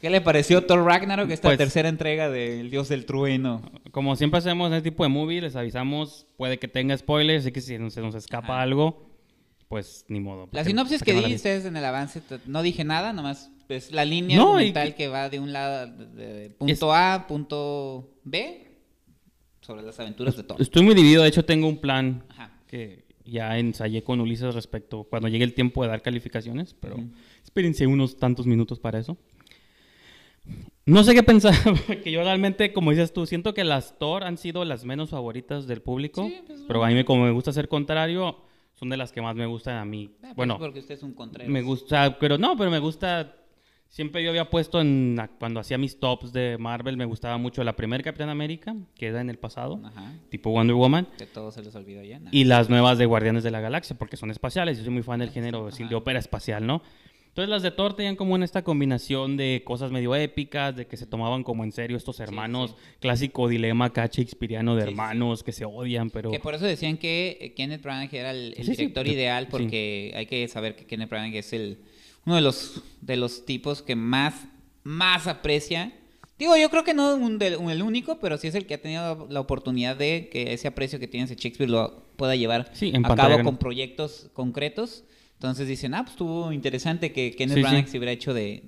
[0.00, 3.62] ¿qué le pareció Thor Ragnarok, esta Pues- tercera entrega del dios del trueno?
[3.90, 7.52] Como siempre hacemos en este tipo de movie, les avisamos, puede que tenga spoilers, así
[7.52, 9.08] que si se nos escapa algo,
[9.68, 10.48] pues ni modo.
[10.52, 14.04] La sinopsis ¿para que no dices en el avance, no dije nada, nomás es la
[14.04, 18.66] línea No, y- argumental que va de un lado, de, de punto A, punto B,
[19.60, 20.60] sobre las aventuras de Thor.
[20.60, 22.50] Estoy muy dividido, de hecho tengo un plan Ajá.
[22.66, 26.96] que ya ensayé con Ulises respecto cuando llegue el tiempo de dar calificaciones, pero
[27.44, 29.16] espérense unos tantos minutos para eso.
[30.86, 31.54] No sé qué pensar,
[31.86, 35.66] porque yo realmente, como dices tú, siento que las Thor han sido las menos favoritas
[35.66, 38.38] del público, Sí, pues, pero a mí como me gusta ser contrario,
[38.74, 40.10] son de las que más me gustan a mí.
[40.16, 41.50] Ah, pues bueno, porque usted es un Contreras.
[41.50, 43.36] me gusta, pero no, pero me gusta.
[43.88, 47.74] Siempre yo había puesto en cuando hacía mis tops de Marvel, me gustaba mucho la
[47.74, 50.12] primera Capitán América, que era en el pasado, Ajá.
[50.30, 52.20] tipo Wonder Woman, Que todo se les olvidó ya.
[52.20, 52.30] ¿no?
[52.30, 54.78] y las nuevas de Guardianes de la Galaxia, porque son espaciales.
[54.78, 55.84] Yo soy muy fan del género Ajá.
[55.88, 56.82] de ópera espacial, ¿no?
[57.30, 60.96] Entonces las de Thor tenían como en esta combinación de cosas medio épicas, de que
[60.96, 65.52] se tomaban como en serio estos hermanos, clásico dilema acá shakespeareano de Sí, hermanos que
[65.52, 66.32] se odian, pero...
[66.32, 70.26] Que por eso decían que eh, Kenneth Branagh era el, director de- ideal, porque hay
[70.26, 71.78] que saber que Kenneth Branagh es el
[72.26, 74.34] uno de los de los tipos que más
[74.82, 75.92] más aprecia.
[76.38, 78.74] Digo, yo creo que no un del- un- el único, pero sí es el que
[78.74, 82.70] ha tenido la oportunidad de que ese aprecio que tiene ese Shakespeare lo pueda llevar
[82.74, 85.04] Sí, en a cabo con proyectos concretos.
[85.40, 87.66] Entonces dicen, ah, pues estuvo interesante que Kenneth Sí, sí.
[87.70, 88.62] Branagh se hubiera hecho de,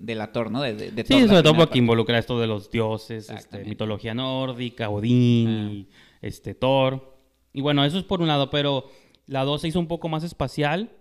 [0.51, 0.63] ¿no?
[0.63, 3.63] De, de- de Sí, Thor, la sobre todo porque involucra esto de los dioses, este,
[3.67, 5.71] mitología nórdica, Odín, Ah.
[5.71, 5.89] y,
[6.23, 7.15] este, Thor.
[7.53, 8.87] Y bueno, eso es por un lado, pero
[9.27, 10.93] la 2 se hizo un poco más espacial.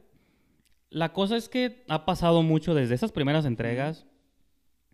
[0.90, 4.06] La cosa es que ha pasado mucho desde esas primeras entregas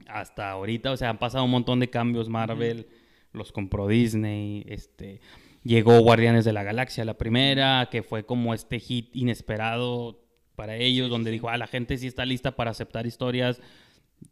[0.07, 2.85] hasta ahorita, o sea, han pasado un montón de cambios Marvel,
[3.33, 5.21] los compró Disney, este,
[5.63, 10.23] llegó Guardianes de la Galaxia, la primera, que fue como este hit inesperado
[10.57, 13.61] para ellos, donde dijo, ah, la gente sí está lista para aceptar historias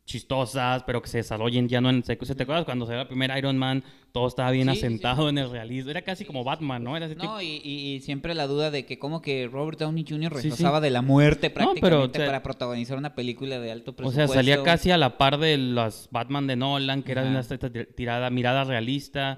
[0.06, 2.04] chistosas, pero que se desarrollen ya no en...
[2.04, 3.84] ¿Se te acuerdas cuando salió la primera Iron Man?
[4.12, 4.86] Todo estaba bien Sí, sí, sí.
[4.88, 5.92] asentado en el realismo.
[5.92, 6.98] Era casi como Batman, ¿no?
[6.98, 10.32] Era ese No, y, y- siempre la duda de que como que Robert Downey Jr.
[10.36, 10.42] Sí.
[10.50, 13.96] regresaba de la muerte pero, prácticamente o sea, para protagonizar una película de alto O
[13.96, 14.34] presupuesto.
[14.34, 17.30] sea, salía casi a la par de las Batman de Nolan, que era Ajá.
[17.30, 17.58] una esta
[17.96, 19.38] tirada, mirada realista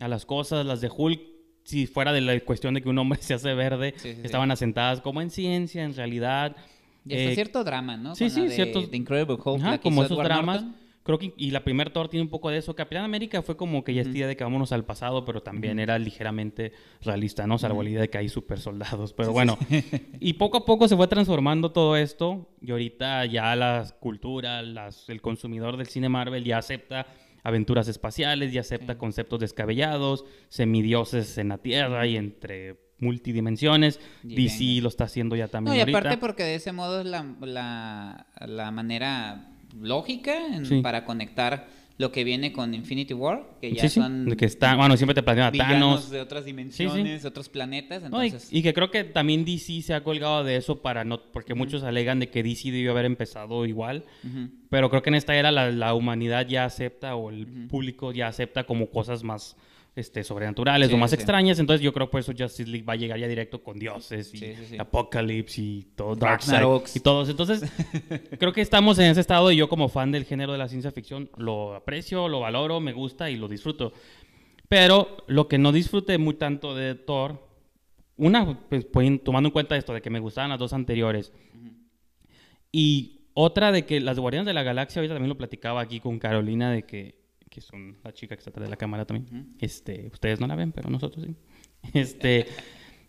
[0.00, 0.66] a las cosas.
[0.66, 1.20] Las de Hulk,
[1.64, 4.20] si fuera de la cuestión de que un hombre se hace verde, Sí, sí, sí.
[4.24, 6.56] estaban asentadas como en ciencia, en realidad.
[7.06, 8.14] Y hasta Eh, cierto drama, ¿no?
[8.14, 10.62] sí, Con la sí, de, ciertos- The Incredible Hulk, Ajá, la como esos Edward dramas.
[10.62, 10.84] Norton.
[11.04, 12.74] Creo que, y la primer Thor tiene un poco de eso.
[12.74, 15.78] Capitán América fue como que ya es idea de que vámonos al pasado, pero también
[15.78, 16.72] era ligeramente
[17.02, 17.58] realista, ¿no?
[17.58, 19.12] Salvo la idea de que hay super soldados.
[19.12, 19.58] Pero bueno,
[20.18, 22.48] y poco a poco se fue transformando todo esto.
[22.62, 27.06] Y ahorita ya la cultura, las, el consumidor del cine Marvel ya acepta
[27.44, 34.00] aventuras espaciales, ya acepta conceptos descabellados, semidioses en la Tierra y entre multidimensiones.
[34.24, 34.82] Y DC venga.
[34.82, 35.98] lo está haciendo ya también No, y ahorita.
[35.98, 40.80] aparte porque de ese modo es la, la, la manera lógica en- Sí.
[40.80, 44.74] para conectar lo que viene con Infinity War, que ya sí, sí, son que está,
[44.74, 48.26] bueno, siempre te plantean a villanos Thanos, de otras dimensiones, de otros planetas, No, y-
[48.26, 48.52] entonces...
[48.52, 51.84] y, que creo que también DC se ha colgado de eso para no, porque muchos
[51.84, 54.04] alegan de que DC debió haber empezado igual,
[54.70, 58.26] pero creo que en esta era la, la humanidad ya acepta o el público ya
[58.26, 59.56] acepta como cosas más
[59.96, 61.16] este, sobrenaturales Sí, o más sí.
[61.16, 64.34] extrañas, entonces yo creo por eso Justice League va a llegar ya directo con dioses
[64.34, 64.76] y Sí.
[64.78, 66.58] Apocalypse y todo Darkseid
[66.96, 67.62] y todos, entonces
[68.38, 70.90] creo que estamos en ese estado y yo como fan del género de la ciencia
[70.90, 73.92] ficción lo aprecio, lo valoro, me gusta y lo disfruto.
[74.68, 77.46] Pero lo que no disfruté muy tanto de Thor,
[78.16, 78.86] una, pues
[79.22, 81.32] tomando en cuenta esto de que me gustaban las dos anteriores,
[82.72, 86.18] y otra de que las Guardianes de la Galaxia, ahorita también lo platicaba aquí con
[86.18, 87.14] Carolina, de que,
[87.54, 89.54] que son la chica que está atrás de la cámara también.
[89.60, 91.36] este, ustedes no la ven, pero nosotros sí.
[91.94, 92.46] Este,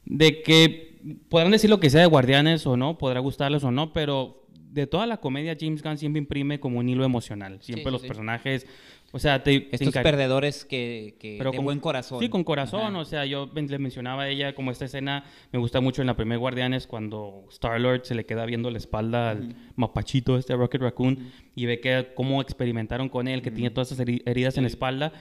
[0.05, 3.91] de que podrán decir lo que sea de Guardianes o no, podrá gustarles o no,
[3.91, 7.59] pero de toda la comedia James Gunn siempre imprime como un hilo emocional.
[7.61, 8.07] Siempre sí, los sí.
[8.07, 8.67] personajes,
[9.15, 12.19] o sea, te, te Estos encari- perdedores que, que pero de con- buen corazón.
[12.19, 12.81] Sí, con corazón.
[12.81, 12.97] Ajá.
[12.99, 15.23] O sea, yo le mencionaba a ella como esta escena
[15.53, 19.29] me gusta mucho en la primer Guardianes cuando Star-Lord se le queda viendo la espalda
[19.29, 23.91] al mapachito, este Rocket Raccoon, y ve que cómo experimentaron con él, que tiene todas
[23.93, 25.13] esas heri- heridas en la espalda.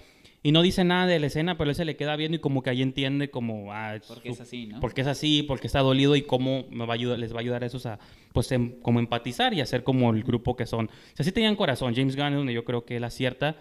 [0.47, 2.63] Y no dice nada de la escena, pero él se le queda viendo y como
[2.63, 3.73] que ahí entiende como...
[3.73, 4.79] Ah, Porque su- es así, ¿no?
[4.81, 7.41] Porque es así, porque está dolido y cómo me va a ayudar, les va a
[7.41, 7.99] ayudar a esos a
[8.35, 10.87] pues em- como empatizar y hacer como el grupo que son.
[10.87, 11.95] O sea, sí tenían corazón.
[11.95, 13.57] James Gunn es donde yo creo que él acierta.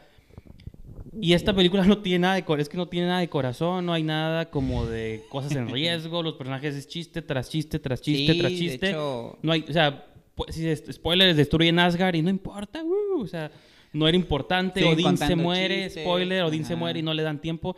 [1.21, 3.93] Y esta película no tiene nada de es que no tiene nada de corazón, no
[3.93, 8.34] hay nada como de cosas en riesgo, los personajes es chiste tras chiste tras chiste
[8.34, 8.89] Sí, tras de chiste.
[8.89, 13.28] hecho- No hay, o sea, pues, si spoilers destruyen Asgard y no importa, uh, o
[13.28, 13.52] sea,
[13.91, 16.80] no era importante, Siguen Odín se muere, chistes, spoiler, Odín se ajá.
[16.80, 17.76] muere y no le dan tiempo.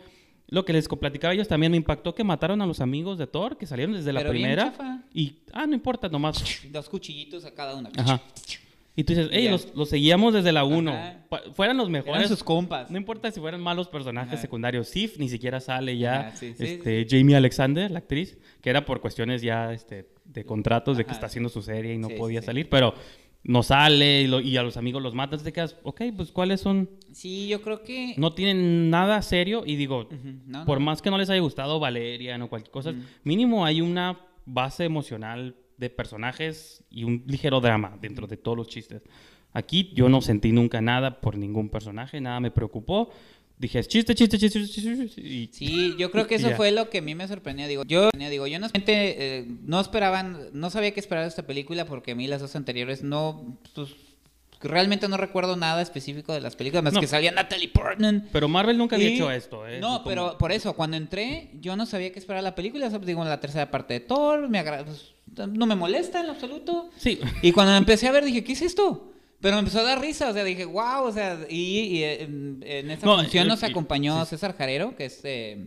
[0.48, 3.58] Lo que les platicaba ellos también me impactó que mataron a los amigos de Thor,
[3.58, 5.04] que salieron desde la Pero bien primera.
[5.12, 6.42] Y, ah, no importa, nomás.
[6.70, 7.90] Dos cuchillitos a cada uno.
[7.96, 8.22] Ajá.
[8.98, 10.90] Y tú dices, hey, los, los seguíamos desde la 1.
[10.90, 11.24] Ajá.
[11.52, 12.28] Fueran los Eran mejores.
[12.28, 12.90] sus compas.
[12.90, 14.40] No importa si fueran malos personajes Ajá.
[14.42, 14.88] secundarios.
[14.88, 16.28] Sif ni siquiera sale ya.
[16.28, 20.44] Ajá, sí, sí, este, Jamie Alexander, la actriz, que era por cuestiones ya este, de
[20.46, 21.16] contratos de que Ajá.
[21.16, 22.46] está haciendo su serie y no Sí, podía sí.
[22.46, 22.70] salir.
[22.70, 22.94] Pero
[23.44, 25.42] no sale y, lo- y a los amigos los matas.
[25.44, 26.88] Te quedas, ok, pues ¿cuáles son?
[27.12, 28.14] Sí, yo creo que...
[28.16, 30.86] No tienen nada serio y digo, Ujú, no, por no.
[30.86, 35.54] más que no les haya gustado Valerian o cualquier cosa, mínimo hay una base emocional
[35.78, 39.02] de personajes y un ligero drama dentro de todos los chistes.
[39.52, 43.10] Aquí yo no sentí nunca nada por ningún personaje, nada me preocupó.
[43.58, 46.56] Dije, chiste, chiste, chiste, chiste, chiste, y Sí, yo creo que eso Ya.
[46.56, 47.66] fue lo que a mí me sorprendió.
[47.66, 51.86] Digo, yo, digo, yo no, eh, no esperaban, no sabía qué esperar de esta película
[51.86, 53.94] porque a mí las dos anteriores no, pues,
[54.60, 57.00] realmente no recuerdo nada específico de las películas, más No.
[57.00, 58.28] que salía Natalie Portman.
[58.32, 59.78] Pero Marvel nunca había Y- hecho esto, ¿eh?
[59.80, 62.86] No, Como- pero por eso, cuando entré, yo no sabía qué esperar la película.
[62.86, 65.12] o sea, digo, la tercera parte de Thor, me agra- pues,
[65.48, 66.90] no me molesta en absoluto.
[66.96, 67.20] Sí.
[67.42, 69.12] Y cuando la empecé a ver, dije, ¿qué es esto?
[69.40, 72.22] Pero me empezó a dar risa, o sea, dije, wow, o sea, y, y, eh,
[72.22, 74.30] en, en esta No, función nos acompañó sí.
[74.30, 75.66] César Jarero, que es eh,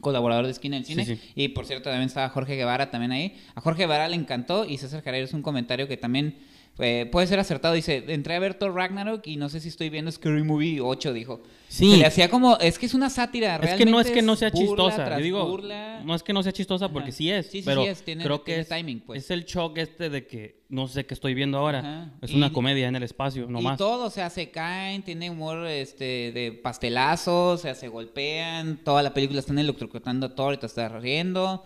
[0.00, 1.20] colaborador de Esquina del Sí, Cine, sí.
[1.36, 3.36] y por cierto también estaba Jorge Guevara también ahí.
[3.54, 6.36] A Jorge Guevara le encantó y César Jarero es un comentario que también
[6.78, 7.74] eh, puede ser acertado.
[7.74, 11.12] Dice, entré a ver Thor Ragnarok y no sé si estoy viendo Scary Movie 8,
[11.12, 11.40] dijo.
[11.68, 11.92] Sí.
[11.92, 14.22] Se le hacía como, es que es una sátira, Es que no es realmente que
[14.22, 15.16] no sea chistosa.
[15.18, 16.00] Yo digo, burla.
[16.04, 17.16] no es que no sea chistosa porque Ajá.
[17.16, 17.46] sí es.
[17.46, 19.24] Sí, sí, pero sí es, tiene- creo que tiene timing, pues.
[19.24, 21.78] es el shock este de que no sé qué estoy viendo ahora.
[21.80, 22.10] Ajá.
[22.22, 25.30] Es Y- una comedia en el espacio, no y todo, o sea, se caen, tiene
[25.30, 30.54] humor este, de pastelazo, o sea, se golpean, toda la película están electrocutando a Thor
[30.54, 31.64] y te está riendo.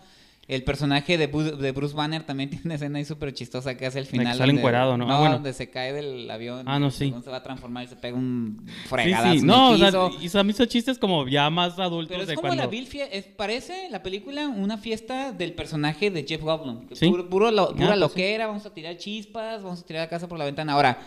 [0.51, 3.85] El personaje de, Bu- de Bruce Banner también tiene una escena ahí súper chistosa que
[3.85, 4.37] hace el final.
[4.37, 5.09] sale encuerado, ¿no?
[5.09, 5.35] Ah, bueno.
[5.35, 6.63] donde se cae del avión.
[6.67, 7.13] Ah, no, sí.
[7.23, 9.45] Se va a transformar y se pega un fregadazo sí.
[9.45, 12.35] No, o sea, y se me hizo chistes como ya más adultos Pero es de
[12.35, 12.65] como cuando...
[12.65, 16.87] la fie- es, parece la película una fiesta del personaje de Jeff Goldblum.
[16.93, 17.07] Sí.
[17.09, 20.09] Puro, puro lo- pura Ah, pues loquera, vamos a tirar chispas, vamos a tirar la
[20.09, 20.73] casa por la ventana.
[20.73, 20.99] Ahora,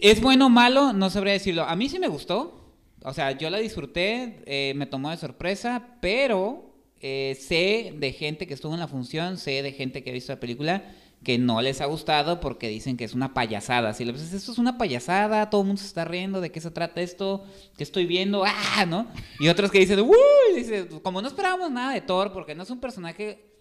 [0.00, 0.92] ¿es bueno o malo?
[0.92, 1.62] No sabría decirlo.
[1.62, 2.60] A mí sí me gustó.
[3.04, 6.73] O sea, yo la disfruté, eh, me tomó de sorpresa, pero
[7.06, 10.32] eh, sé de gente que estuvo en la función, sé de gente que ha visto
[10.32, 10.84] la película
[11.22, 13.92] que no les ha gustado porque dicen que es una payasada.
[13.92, 16.62] Si le dices, esto es una payasada, todo el mundo se está riendo, ¿de qué
[16.62, 17.44] se trata esto?
[17.76, 18.42] ¿Qué estoy viendo?
[18.46, 18.86] ¡Ah!
[18.86, 19.06] ¿No?
[19.38, 20.16] Y otros que dicen, ¡Uy!
[20.56, 23.52] Dice, como no esperábamos nada de Thor, porque no es un personaje.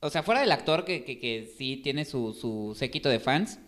[0.00, 3.58] O sea, fuera del actor que, que, que sí tiene su, su séquito de fans,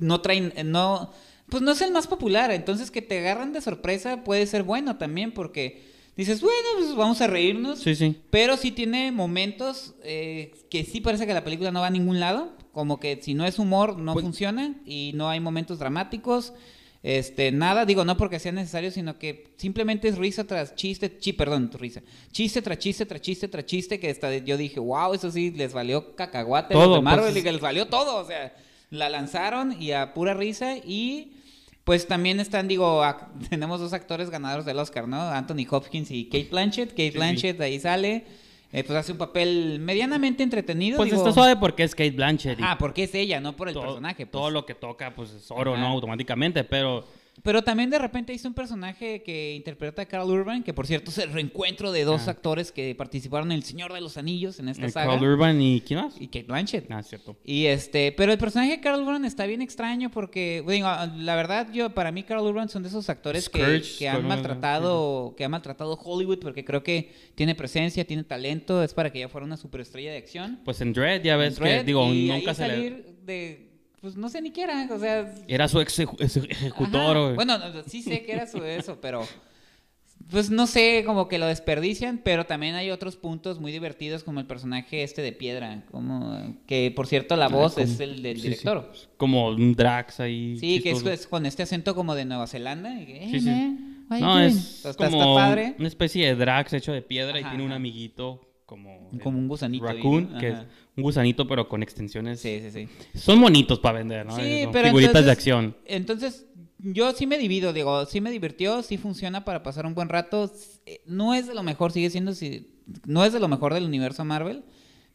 [0.00, 1.12] no traen, no,
[1.50, 4.96] pues no es el más popular, entonces que te agarran de sorpresa puede ser bueno
[4.96, 8.16] también porque dices, bueno, pues vamos a reírnos, Sí, sí.
[8.30, 12.20] pero sí tiene momentos eh, que sí parece que la película no va a ningún
[12.20, 16.52] lado, como que si no es humor no Pues- funciona y no hay momentos dramáticos.
[17.02, 21.32] Este, nada, digo, no porque sea necesario, sino que simplemente es risa tras chiste, chi,
[21.34, 22.02] perdón, risa,
[22.32, 25.72] chiste tras chiste, tras chiste, tras chiste, que hasta yo dije, wow, eso sí, les
[25.72, 28.52] valió cacahuate a los Todo, de Marvel, pues, y que les valió todo, o sea,
[28.90, 31.32] la lanzaron y a pura risa y
[31.86, 33.00] pues también están, digo,
[33.48, 35.20] tenemos dos actores ganadores del Oscar, ¿no?
[35.22, 36.90] Anthony Hopkins y Kate Blanchett.
[36.90, 37.16] Kate sí.
[37.16, 38.24] Blanchett ahí sale,
[38.72, 40.96] eh, pues hace un papel medianamente entretenido.
[40.96, 42.58] Pues digo, está suave porque es Kate Blanchett.
[42.58, 44.26] y Ah, porque es ella, no por el todo, personaje.
[44.26, 44.32] pues.
[44.32, 45.80] todo lo que toca, pues es oro, Ajá.
[45.80, 45.88] ¿no?
[45.90, 47.04] Automáticamente, pero...
[47.42, 51.10] Pero también de repente hizo un personaje que interpreta a Carl Urban, que por cierto
[51.10, 52.32] es el reencuentro de dos Ah.
[52.32, 55.12] actores que participaron en El Señor de los Anillos en esta saga.
[55.12, 55.80] Carl Urban y...
[55.80, 56.14] ¿Quién más?
[56.20, 56.90] Y Kate Blanchett.
[56.90, 57.36] Ah, cierto.
[57.44, 61.68] Y este, pero el personaje de Carl Urban está bien extraño porque, digo, la verdad,
[61.72, 65.44] yo, para mí Carl Urban son de esos actores que, Scourge, que han maltratado, que
[65.44, 69.44] han maltratado Hollywood porque creo que tiene presencia, tiene talento, es para que ella fuera
[69.44, 70.60] una superestrella de acción.
[70.64, 72.74] Pues en Dread ya ves que, digo, y nunca ahí se le...
[72.74, 73.65] salir de,
[74.06, 77.16] pues no sé ni qué era, o sea, Era su ex ejecutor.
[77.16, 77.34] Ajá.
[77.34, 79.26] Bueno, no, sí sé que era su eso, pero
[80.30, 84.40] pues no sé, como que lo desperdician, pero también hay otros puntos muy divertidos como
[84.40, 88.22] el personaje este de piedra, como que por cierto la voz Ah, como- es el
[88.22, 88.90] del director.
[88.94, 89.06] sí.
[89.16, 90.56] Como un Drax ahí.
[90.60, 91.12] Sí, que es, chistoso.
[91.14, 92.92] es con este acento como de Nueva Zelanda.
[93.00, 93.46] y que, "Hey, Sí, sí.
[93.50, 95.74] man, No, doing?" es como está padre.
[95.78, 97.76] una especie de Drax hecho de piedra y tiene un ajá.
[97.76, 99.08] amiguito como...
[99.24, 100.38] un gusanito ahí, Raccoon, ¿no?
[100.38, 100.66] que es Ajá.
[100.96, 102.40] un gusanito pero con extensiones.
[102.40, 103.18] Sí, sí, sí.
[103.18, 104.36] Son bonitos para vender, ¿no?
[104.36, 105.76] Sí, Son pero Figuritas de acción.
[105.86, 106.46] Entonces,
[106.78, 110.52] yo sí me divido, digo, sí me divirtió, sí funciona para pasar un buen rato.
[110.84, 112.68] Eh, No es de lo mejor, sigue siendo, si-
[113.06, 114.64] no es de lo mejor del universo Marvel,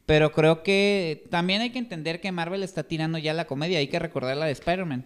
[0.05, 3.87] pero creo que también hay que entender que Marvel está tirando ya la comedia, hay
[3.87, 5.06] que recordar la de Spider-Man.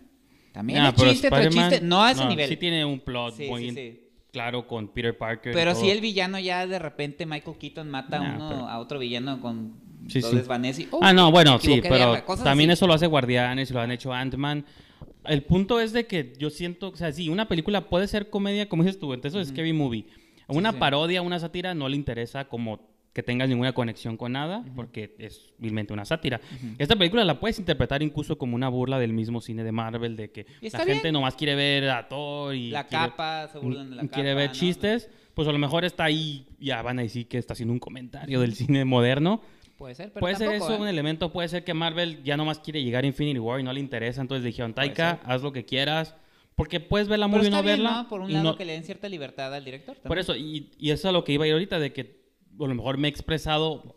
[0.53, 2.47] También Ah, es pero chiste tras Spider-Man- chiste, no a ese nivel.
[2.47, 3.99] Sí tiene un plot Sí, muy sí, sí.
[4.35, 5.53] Claro con Peter Parker.
[5.53, 8.79] Pero si el villano ya de repente Michael Keaton mata a Nah, uno pero- a
[8.79, 9.73] otro villano con
[10.07, 10.37] Sí, lo sí.
[10.83, 12.77] y, "Oh, ah, no, bueno, sí, pero arma", cosas también así.
[12.77, 14.65] eso lo hace Guardianes lo han hecho Ant-Man.
[15.25, 18.69] El punto es de que yo siento, o sea, sí, una película puede ser comedia,
[18.69, 20.05] como dices tú, entonces es scary movie.
[20.47, 20.77] Una sí.
[20.79, 22.79] parodia, una sátira no le interesa como
[23.15, 26.41] que tengas ninguna conexión con nada, porque es vilmente una sátira.
[26.77, 30.31] Esta película la puedes interpretar incluso como una burla del mismo cine de Marvel, de
[30.31, 31.13] que la gente bien.
[31.13, 34.39] nomás quiere ver a Thor y La quiere- capa, se burlan de la quiere capa,
[34.41, 34.53] ver ¿no?
[34.53, 37.79] chistes, pues a lo mejor está ahí, ya van a decir que está haciendo un
[37.79, 39.41] comentario del cine moderno.
[39.77, 40.91] Puede ser, pero puede ser tampoco, eso un ¿eh?
[40.91, 43.79] elemento, puede ser que Marvel ya nomás quiere llegar a Infinity War y no le
[43.79, 46.15] interesa, entonces le dijeron, Taika, haz lo que quieras,
[46.55, 47.91] porque puedes ver la movie y no bien, verla.
[48.03, 48.09] ¿no?
[48.09, 49.95] Por un y lado no- que le den cierta libertad al director.
[49.95, 50.19] por también.
[50.19, 52.24] eso, y, y eso es a lo que iba a ir ahorita, de que
[52.59, 53.95] a lo mejor me he expresado,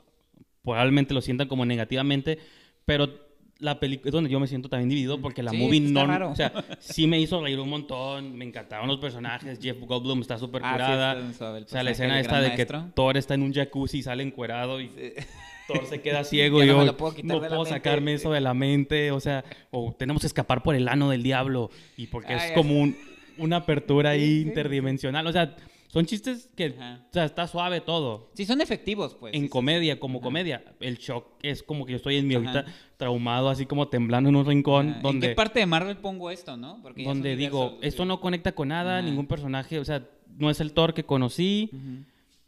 [0.63, 2.39] probablemente lo sientan como negativamente,
[2.85, 3.27] pero
[3.61, 6.07] la película es donde yo me siento también dividido porque la Sí, movie está no,
[6.07, 6.31] raro.
[6.31, 10.39] o sea, sí me hizo reír un montón, me encantaban los personajes, Jeff Goldblum está
[10.39, 11.31] súper Ah, sí, curada,
[11.63, 12.85] o sea, la escena esta de maestro.
[12.85, 14.89] que Thor está en un jacuzzi y sale encuerado y
[15.67, 18.55] Thor se queda ciego y no yo lo puedo no puedo sacarme eso de la
[18.55, 22.47] mente, o sea, o tenemos que escapar por el ano del diablo y porque Ah,
[22.47, 22.97] es como un-
[23.39, 25.57] una apertura ahí interdimensional, o sea,
[25.89, 27.01] son chistes que, Ajá.
[27.11, 28.31] o sea, está suave todo.
[28.35, 29.35] Sí, son efectivos, pues.
[29.35, 29.51] En sí, sí.
[29.51, 32.67] comedia, como comedia, el shock es como que yo estoy en mi ahorita
[32.97, 36.31] traumado, así como temblando en un rincón, Ah, ¿En donde, qué parte de Marvel pongo
[36.31, 36.81] esto, no?
[36.83, 40.73] Porque donde digo, esto no conecta con nada, ningún personaje, o sea, no es el
[40.73, 41.71] Thor que conocí.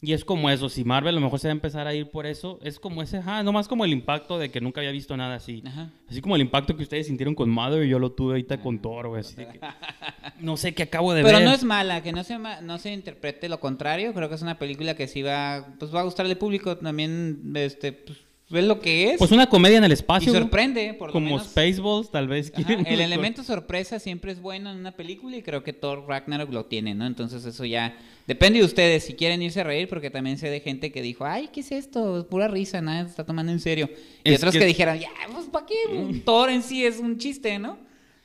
[0.02, 2.10] Y es como eso, si Marvel a lo mejor se va a empezar a ir
[2.10, 5.14] por eso, es como ese, ah, nomás como el impacto de que nunca había visto
[5.14, 5.62] nada así.
[5.66, 5.90] Ajá.
[6.08, 8.78] Así como el impacto que ustedes sintieron con Mother y yo lo tuve ahorita con
[8.80, 9.20] Thor, güey.
[9.20, 9.60] Así que,
[10.40, 11.46] no sé qué acabo de Pero ver.
[11.46, 14.14] no es mala, que no se, no se interprete lo contrario.
[14.14, 16.78] Creo que es una película que sí va, pues va a gustar al público.
[16.78, 18.18] También, este, pues,
[18.50, 19.18] es lo que es.
[19.18, 20.32] Pues una comedia en el y espacio.
[20.32, 21.44] sorprende, por lo como menos.
[21.48, 22.52] Spaceballs, tal vez.
[22.54, 26.52] Ajá, El elemento sorpresa siempre es bueno en una película y creo que Thor Ragnarok
[26.52, 27.06] lo tiene, ¿no?
[27.06, 27.96] Entonces eso ya
[28.26, 31.24] depende de ustedes si quieren irse a reír porque también sé de gente que dijo,
[31.24, 32.26] ay, ¿qué es esto?
[32.28, 33.88] Pura risa, nada, se está tomando en serio.
[34.24, 34.60] Y Es otros que...
[34.60, 35.74] que- dijeron, ya, pues ¿para qué?
[36.24, 37.78] Thor en sí es un chiste, ¿no?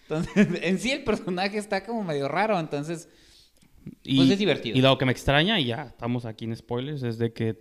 [0.09, 3.09] Entonces, en sí el personaje está como medio raro, entonces...
[4.03, 4.75] Y, Pues es divertido.
[4.75, 7.55] Y lo que me extraña, y ya estamos aquí en spoilers, es de que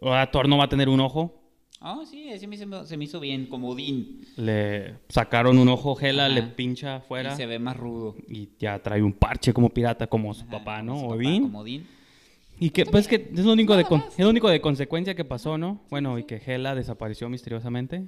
[0.00, 1.43] ahora Thor no va a tener un ojo.
[1.86, 4.22] Oh, sí, ese me- se me, se me hizo bien, como Odín.
[4.36, 6.34] Le sacaron un ojo, Gela, Ajá.
[6.34, 7.34] le pincha afuera.
[7.34, 8.16] Y se ve más rudo.
[8.28, 10.96] Y ya trae un parche como pirata, como su Ajá, papá, ¿no?
[10.96, 11.42] su papá, Odín.
[11.42, 11.86] como Odín.
[12.58, 15.58] Y que, pues que es lo único de, es lo único de consecuencia que pasó,
[15.58, 15.82] ¿no?
[15.90, 18.06] Bueno, y que Hela desapareció misteriosamente.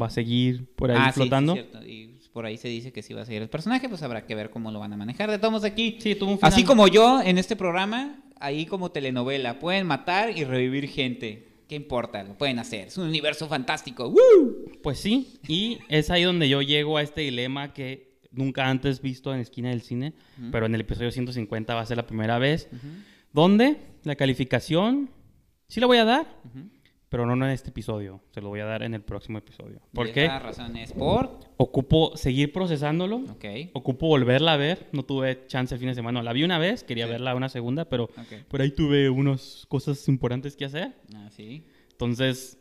[0.00, 1.54] Va a seguir por ahí Ah, sí, sí, flotando.
[1.54, 1.82] cierto.
[1.86, 4.34] Y por ahí se dice que sí va a seguir el personaje, pues habrá que
[4.34, 5.30] ver cómo lo van a manejar.
[5.30, 6.52] De todos aquí, Sí, tuvo un final.
[6.52, 11.48] así como yo en este programa, ahí como telenovela, pueden matar y revivir gente.
[11.70, 12.24] ¿Qué importa?
[12.24, 12.88] Lo pueden hacer.
[12.88, 14.08] Es un universo fantástico.
[14.08, 14.72] ¡Woo!
[14.82, 19.32] Pues sí, y es ahí donde yo llego a este dilema que nunca antes visto
[19.32, 20.12] en Esquina del Cine,
[20.50, 22.68] pero en el episodio 150 va a ser la primera vez,
[23.32, 25.10] donde la calificación
[25.68, 26.26] sí la voy a dar,
[27.10, 29.80] pero no en este episodio, se lo voy a dar en el próximo episodio.
[29.92, 31.38] Y Porque esa razón es por...
[31.58, 33.44] ocupo seguir procesándolo, Ok.
[33.74, 36.84] ocupo volverla a ver, no tuve chance el fin de semana, la vi una vez,
[36.84, 37.10] quería Sí.
[37.10, 38.46] verla una segunda, pero Ok.
[38.48, 40.94] por ahí tuve unas cosas importantes que hacer.
[41.14, 41.66] Ah, sí.
[41.90, 42.58] Entonces,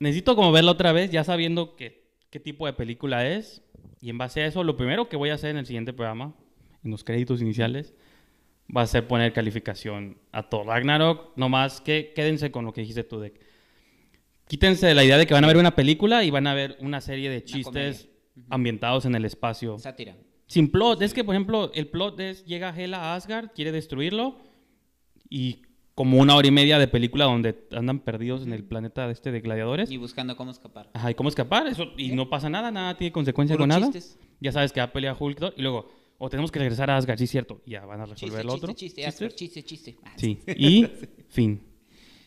[0.00, 3.62] necesito como verla otra vez, ya sabiendo qué, qué tipo de película es.
[4.00, 6.34] Y en base a eso, lo primero que voy a hacer en el siguiente programa,
[6.82, 7.94] en los créditos iniciales,
[8.74, 11.32] va a ser poner calificación a todo Ragnarok.
[11.36, 13.34] No más que quédense con lo que dijiste tú, de
[14.52, 16.76] Quítense de la idea de que van a ver una película y van a ver
[16.80, 18.10] una serie de chistes
[18.50, 19.78] ambientados en el espacio.
[19.78, 20.14] Sátira.
[20.46, 21.00] Sin plot.
[21.00, 24.36] Es que, por ejemplo, el plot es llega Hela a Asgard, quiere destruirlo
[25.30, 25.62] y
[25.94, 29.40] como una hora y media de película donde andan perdidos en el planeta este de
[29.40, 29.90] gladiadores.
[29.90, 30.90] Y buscando cómo escapar.
[30.92, 31.66] Ajá, ¿y cómo escapar?
[31.66, 33.86] Eso, y no pasa nada, nada tiene consecuencia Puro con nada.
[33.90, 34.18] chistes.
[34.38, 37.18] Ya sabes que va a pelear Hulk y luego, o tenemos que regresar a Asgard,
[37.18, 37.62] sí, cierto.
[37.64, 38.74] Ya van a Chiste, resolver el chiste, otro.
[38.74, 39.06] chiste.
[39.06, 39.96] Asgard, chiste, chiste.
[40.04, 40.86] Ah, Sí, y
[41.30, 41.71] fin.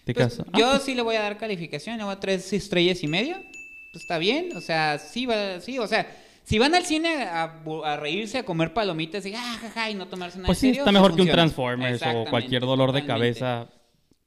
[0.06, 3.04] ¿Te Pues, yo Ah, sí le voy a dar calificación, le voy a tres estrellas
[3.04, 3.42] y media.
[3.92, 6.06] Pues está bien, o sea, sí va, sí, o sea,
[6.44, 10.08] si van al cine a, reírse, a comer palomitas y, ah, ja, ja, y no
[10.08, 11.30] tomarse nada pues sí, serio, está mejor que un.
[11.30, 13.40] Transformers o cualquier dolor de totalmente.
[13.40, 13.70] cabeza.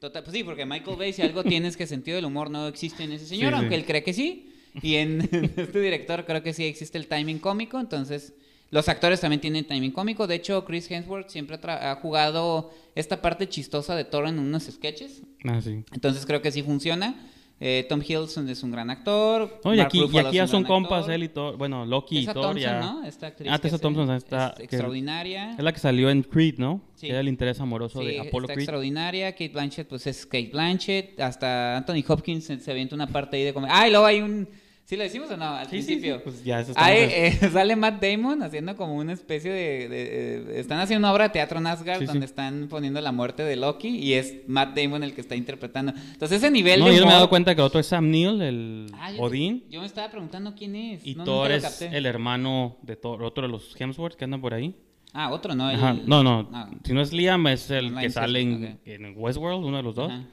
[0.00, 2.66] Total, pues sí, porque Michael Bay, si algo tiene es que sentido del humor no
[2.68, 3.60] existe en ese señor, Sí, sí.
[3.60, 4.52] aunque él cree que sí.
[4.82, 5.20] Y en
[5.56, 8.32] este director creo que sí existe el timing cómico, entonces
[8.70, 10.26] los actores también tienen timing cómico.
[10.26, 14.64] De hecho, Chris Hemsworth siempre ha, ha jugado esta parte chistosa de Thor en unos
[14.64, 15.22] sketches.
[15.44, 15.84] Ah, sí.
[15.92, 17.14] Entonces creo que sí funciona.
[17.60, 19.60] Eh, Tom Hiddleston es un gran actor.
[19.64, 21.12] Mark aquí, y aquí ya un son compas, actor.
[21.14, 21.56] él y Thor.
[21.56, 22.78] Bueno, Loki y Thor Thompson, ya.
[22.80, 23.04] ¿no?
[23.04, 24.54] Esta actriz Ah, Tessa Thompson es está.
[24.60, 25.52] extraordinaria.
[25.52, 26.80] es la que salió en Creed, ¿no?
[26.94, 27.06] Sí.
[27.06, 28.62] Que era el interés amoroso Sí, de Apollo está Creed.
[28.64, 29.32] extraordinaria.
[29.32, 31.18] Kate Blanchett, pues es Kate Blanchett.
[31.20, 33.70] Hasta Anthony Hopkins se, se avienta una parte ahí de comer.
[33.74, 34.48] Ah, y luego hay un.
[34.88, 35.44] ¿Sí lo decimos o no?
[35.44, 36.14] Al Sí, principio.
[36.16, 39.86] sí, pues ya eso Ahí estamos- eh, sale Matt Damon haciendo como una especie de,
[39.86, 43.42] de- de- Están haciendo una obra de teatro en Asgard donde están poniendo la muerte
[43.42, 45.92] de Loki y es Matt Damon el que está interpretando.
[46.12, 46.96] Entonces, ese nivel No, de.
[46.96, 49.64] yo me he dado cuenta que el otro es Sam Neill, el Ah, yo, Odín.
[49.68, 51.06] yo me estaba preguntando quién es.
[51.06, 54.54] Y No, Thor es el hermano de Thor, otro de los Hemsworth que andan por
[54.54, 54.74] ahí.
[55.12, 55.68] Ah, otro, ¿no?
[55.70, 56.48] El- Ajá, No, no.
[56.54, 56.70] Ah.
[56.82, 60.10] Si no es Liam, es el No, que sale en Westworld, uno de los dos.
[60.10, 60.24] Ajá.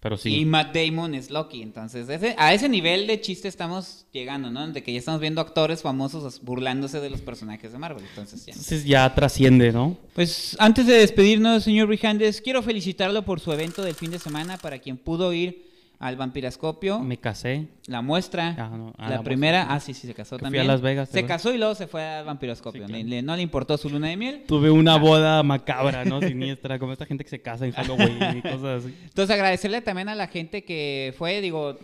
[0.00, 0.32] Pero sí.
[0.36, 1.60] Y Matt Damon es Loki.
[1.60, 4.68] Entonces, ese- a ese nivel de chiste estamos llegando, ¿no?
[4.68, 8.04] De que ya estamos viendo actores famosos burlándose de los personajes de Marvel.
[8.08, 8.52] Entonces, ya.
[8.52, 9.96] Entonces ya trasciende, ¿no?
[10.14, 14.56] Pues antes de despedirnos, señor Brijandes, quiero felicitarlo por su evento del fin de semana
[14.56, 15.67] para quien pudo ir
[16.00, 17.00] al Vampiroscopio.
[17.00, 17.68] Me casé.
[17.86, 19.74] La muestra, Ah, no, ah, la, la primera, muestra.
[19.76, 20.64] ah sí, sí, se casó Que fui también.
[20.64, 22.82] a Las Vegas, ¿te Se casó y luego se fue al Vampiroscopio.
[22.86, 23.02] Sí, claro.
[23.04, 24.44] Le- le- no le importó su luna de miel.
[24.46, 26.20] Tuve una boda macabra, ¿no?
[26.22, 28.94] Siniestra, como esta gente que se casa en Halloween y cosas así.
[29.04, 31.76] Entonces agradecerle también a la gente que fue, digo,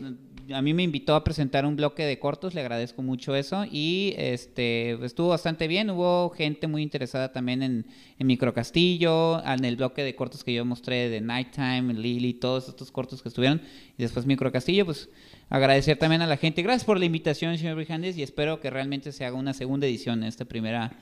[0.53, 4.14] a mí me invitó a presentar un bloque de cortos, le agradezco mucho eso y
[4.16, 7.86] este estuvo bastante bien, hubo gente muy interesada también en,
[8.18, 12.90] en Microcastillo, en el bloque de cortos que yo mostré de Nighttime, Lily, todos estos
[12.90, 13.62] cortos que estuvieron
[13.97, 15.09] y después Microcastillo, pues
[15.49, 19.12] agradecer también a la gente, gracias por la invitación, señor Brijandes, y espero que realmente
[19.12, 20.92] se haga una segunda edición en esta primera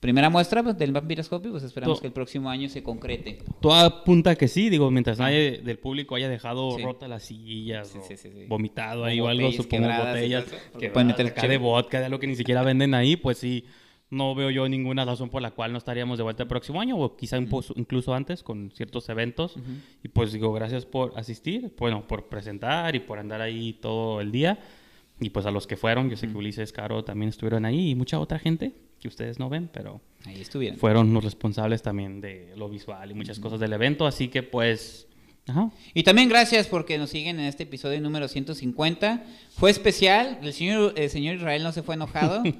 [0.00, 3.38] primera muestra pues, del Vampiroscopio, pues esperamos To- que el próximo año se concrete.
[3.60, 6.82] Todo apunta que sí, digo, mientras nadie del público haya dejado Sí.
[6.82, 11.26] rota las sillas Sí, sí, vomitado ahí o algo, supongo, botellas todo que pueden meter
[11.26, 13.64] acá de vodka, de algo que ni siquiera venden ahí, pues sí,
[14.10, 16.96] no veo yo ninguna razón por la cual no estaríamos de vuelta el próximo año
[16.96, 19.56] o quizá impos- incluso antes con ciertos eventos.
[20.02, 24.32] Y pues digo, gracias por asistir, bueno, por presentar y por andar ahí todo el
[24.32, 24.58] día.
[25.20, 27.94] Y pues a los que fueron, yo sé que Ulises, Caro también estuvieron ahí y
[27.96, 30.78] mucha otra gente que ustedes no ven, pero Ahí estuvieron.
[30.78, 35.06] fueron los responsables también de lo visual y muchas cosas del evento, así que pues,
[35.46, 35.70] ajá.
[35.94, 39.22] Y también gracias porque nos siguen en este episodio número 150.
[39.56, 42.42] Fue especial, el señor, el señor Israel no se fue enojado.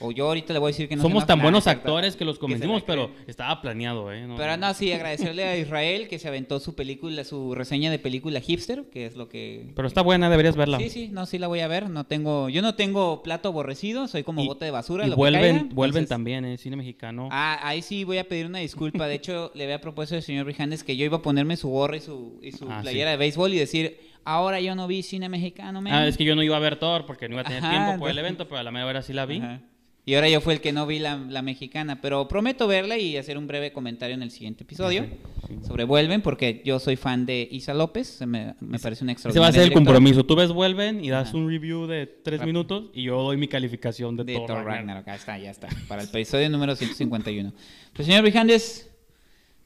[0.00, 1.88] o yo ahorita le voy a decir que no Somos tan buenos exacto.
[1.88, 4.26] actores que los convencimos, pero estaba planeado, ¿eh?
[4.26, 7.98] No, Pero no, sí, agradecerle a Israel que se aventó su película, su reseña de
[7.98, 9.72] película hipster, que es lo que...
[9.74, 10.78] Pero está buena, deberías verla.
[10.78, 11.88] Sí, sí, no, sí la voy a ver.
[11.88, 15.04] No tengo, yo no tengo plato aborrecido, soy como Y- bote de basura.
[15.06, 16.58] Y lo que vuelven, caiga, vuelven entonces- también, ¿eh?
[16.58, 17.28] Cine mexicano.
[17.32, 19.06] Ah, ahí sí voy a pedir una disculpa.
[19.06, 21.96] De hecho, le había propuesto al señor Brijandes que yo iba a ponerme su gorra
[21.96, 25.28] y su, y su Ah, playera de béisbol y decir, ahora yo no vi cine
[25.28, 25.92] mexicano, man.
[25.92, 27.70] Ah, es que yo no iba a ver Thor porque no iba a tener Ajá,
[27.70, 29.38] tiempo por el evento, pero a la media hora sí la vi.
[29.38, 29.60] Ajá.
[30.08, 33.16] Y ahora yo fui el que no vi la, la mexicana, pero prometo verla y
[33.16, 35.04] hacer un breve comentario en el siguiente episodio
[35.48, 35.58] Sí.
[35.66, 39.28] sobre Vuelven, porque yo soy fan de Isa López, se me, me parece una Ese
[39.28, 40.24] extraordinaria va a ser el compromiso.
[40.24, 41.36] Tú ves Vuelven y das Ajá.
[41.36, 44.66] un review de tres minutos y yo doy mi calificación de, de Thor, Ragnarok.
[45.06, 45.08] Ragnarok.
[45.08, 47.52] Ahí está, ya está, para el episodio número 151.
[47.92, 48.88] Pues señor Brijandes,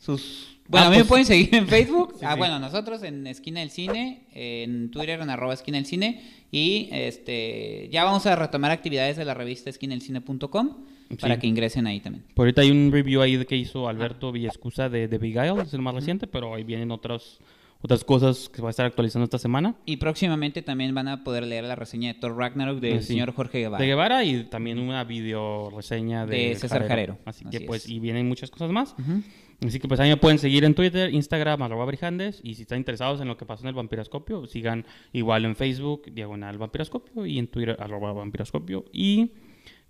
[0.01, 0.57] sus...
[0.67, 2.15] Bueno, Ah, a mí me pueden seguir en Facebook.
[2.21, 2.39] Sí, ah, sí.
[2.39, 6.21] bueno, nosotros en Esquina del Cine, en Twitter en arroba Esquina del Cine.
[6.53, 10.85] Y este ya vamos a retomar actividades de la revista esquinaelcine.com
[11.21, 11.41] para Sí.
[11.41, 12.25] que ingresen ahí también.
[12.35, 15.63] Por ahorita hay un review ahí de que hizo Alberto Villescusa de, de Big Isle,
[15.63, 17.39] es el más reciente, pero ahí vienen otras,
[17.83, 19.75] otras cosas que va a estar actualizando esta semana.
[19.87, 23.09] Y próximamente también van a poder leer la reseña de Thor Ragnarok del Ah, sí.
[23.09, 23.83] señor Jorge Guevara.
[23.83, 27.19] De Guevara y también una video reseña de, De César Jarero.
[27.25, 27.91] Así, Así que pues, es.
[27.91, 28.95] y vienen muchas cosas más.
[28.97, 29.23] Ujú.
[29.67, 32.41] Así que pues ahí me pueden seguir en Twitter, Instagram, arroba Brijandes.
[32.43, 36.11] Y si están interesados en lo que pasó en el Vampiroscopio, sigan igual en Facebook,
[36.13, 38.87] diagonal Vampiroscopio, y en Twitter, arroba Vampiroscopio.
[38.93, 39.33] Y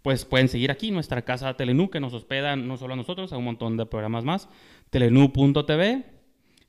[0.03, 3.37] pues pueden seguir aquí nuestra casa Telenú, que nos hospeda no solo a nosotros, a
[3.37, 4.49] un montón de programas más.
[4.91, 6.05] Telenú.tv.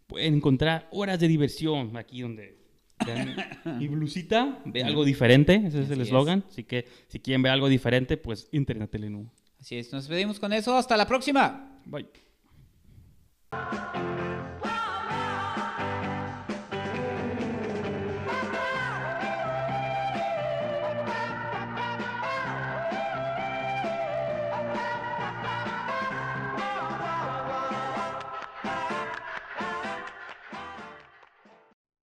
[0.06, 2.60] Pueden encontrar horas de diversión aquí donde...
[3.06, 3.36] vean
[3.80, 6.08] Mi blusita, ve algo diferente, ese es Así el es.
[6.08, 6.44] eslogan.
[6.48, 9.32] Así que si quieren ver algo diferente, pues a Telenú.
[9.60, 10.76] Así es, nos despedimos con eso.
[10.76, 11.80] Hasta la próxima.
[11.86, 12.31] Bye.
[13.54, 14.31] Música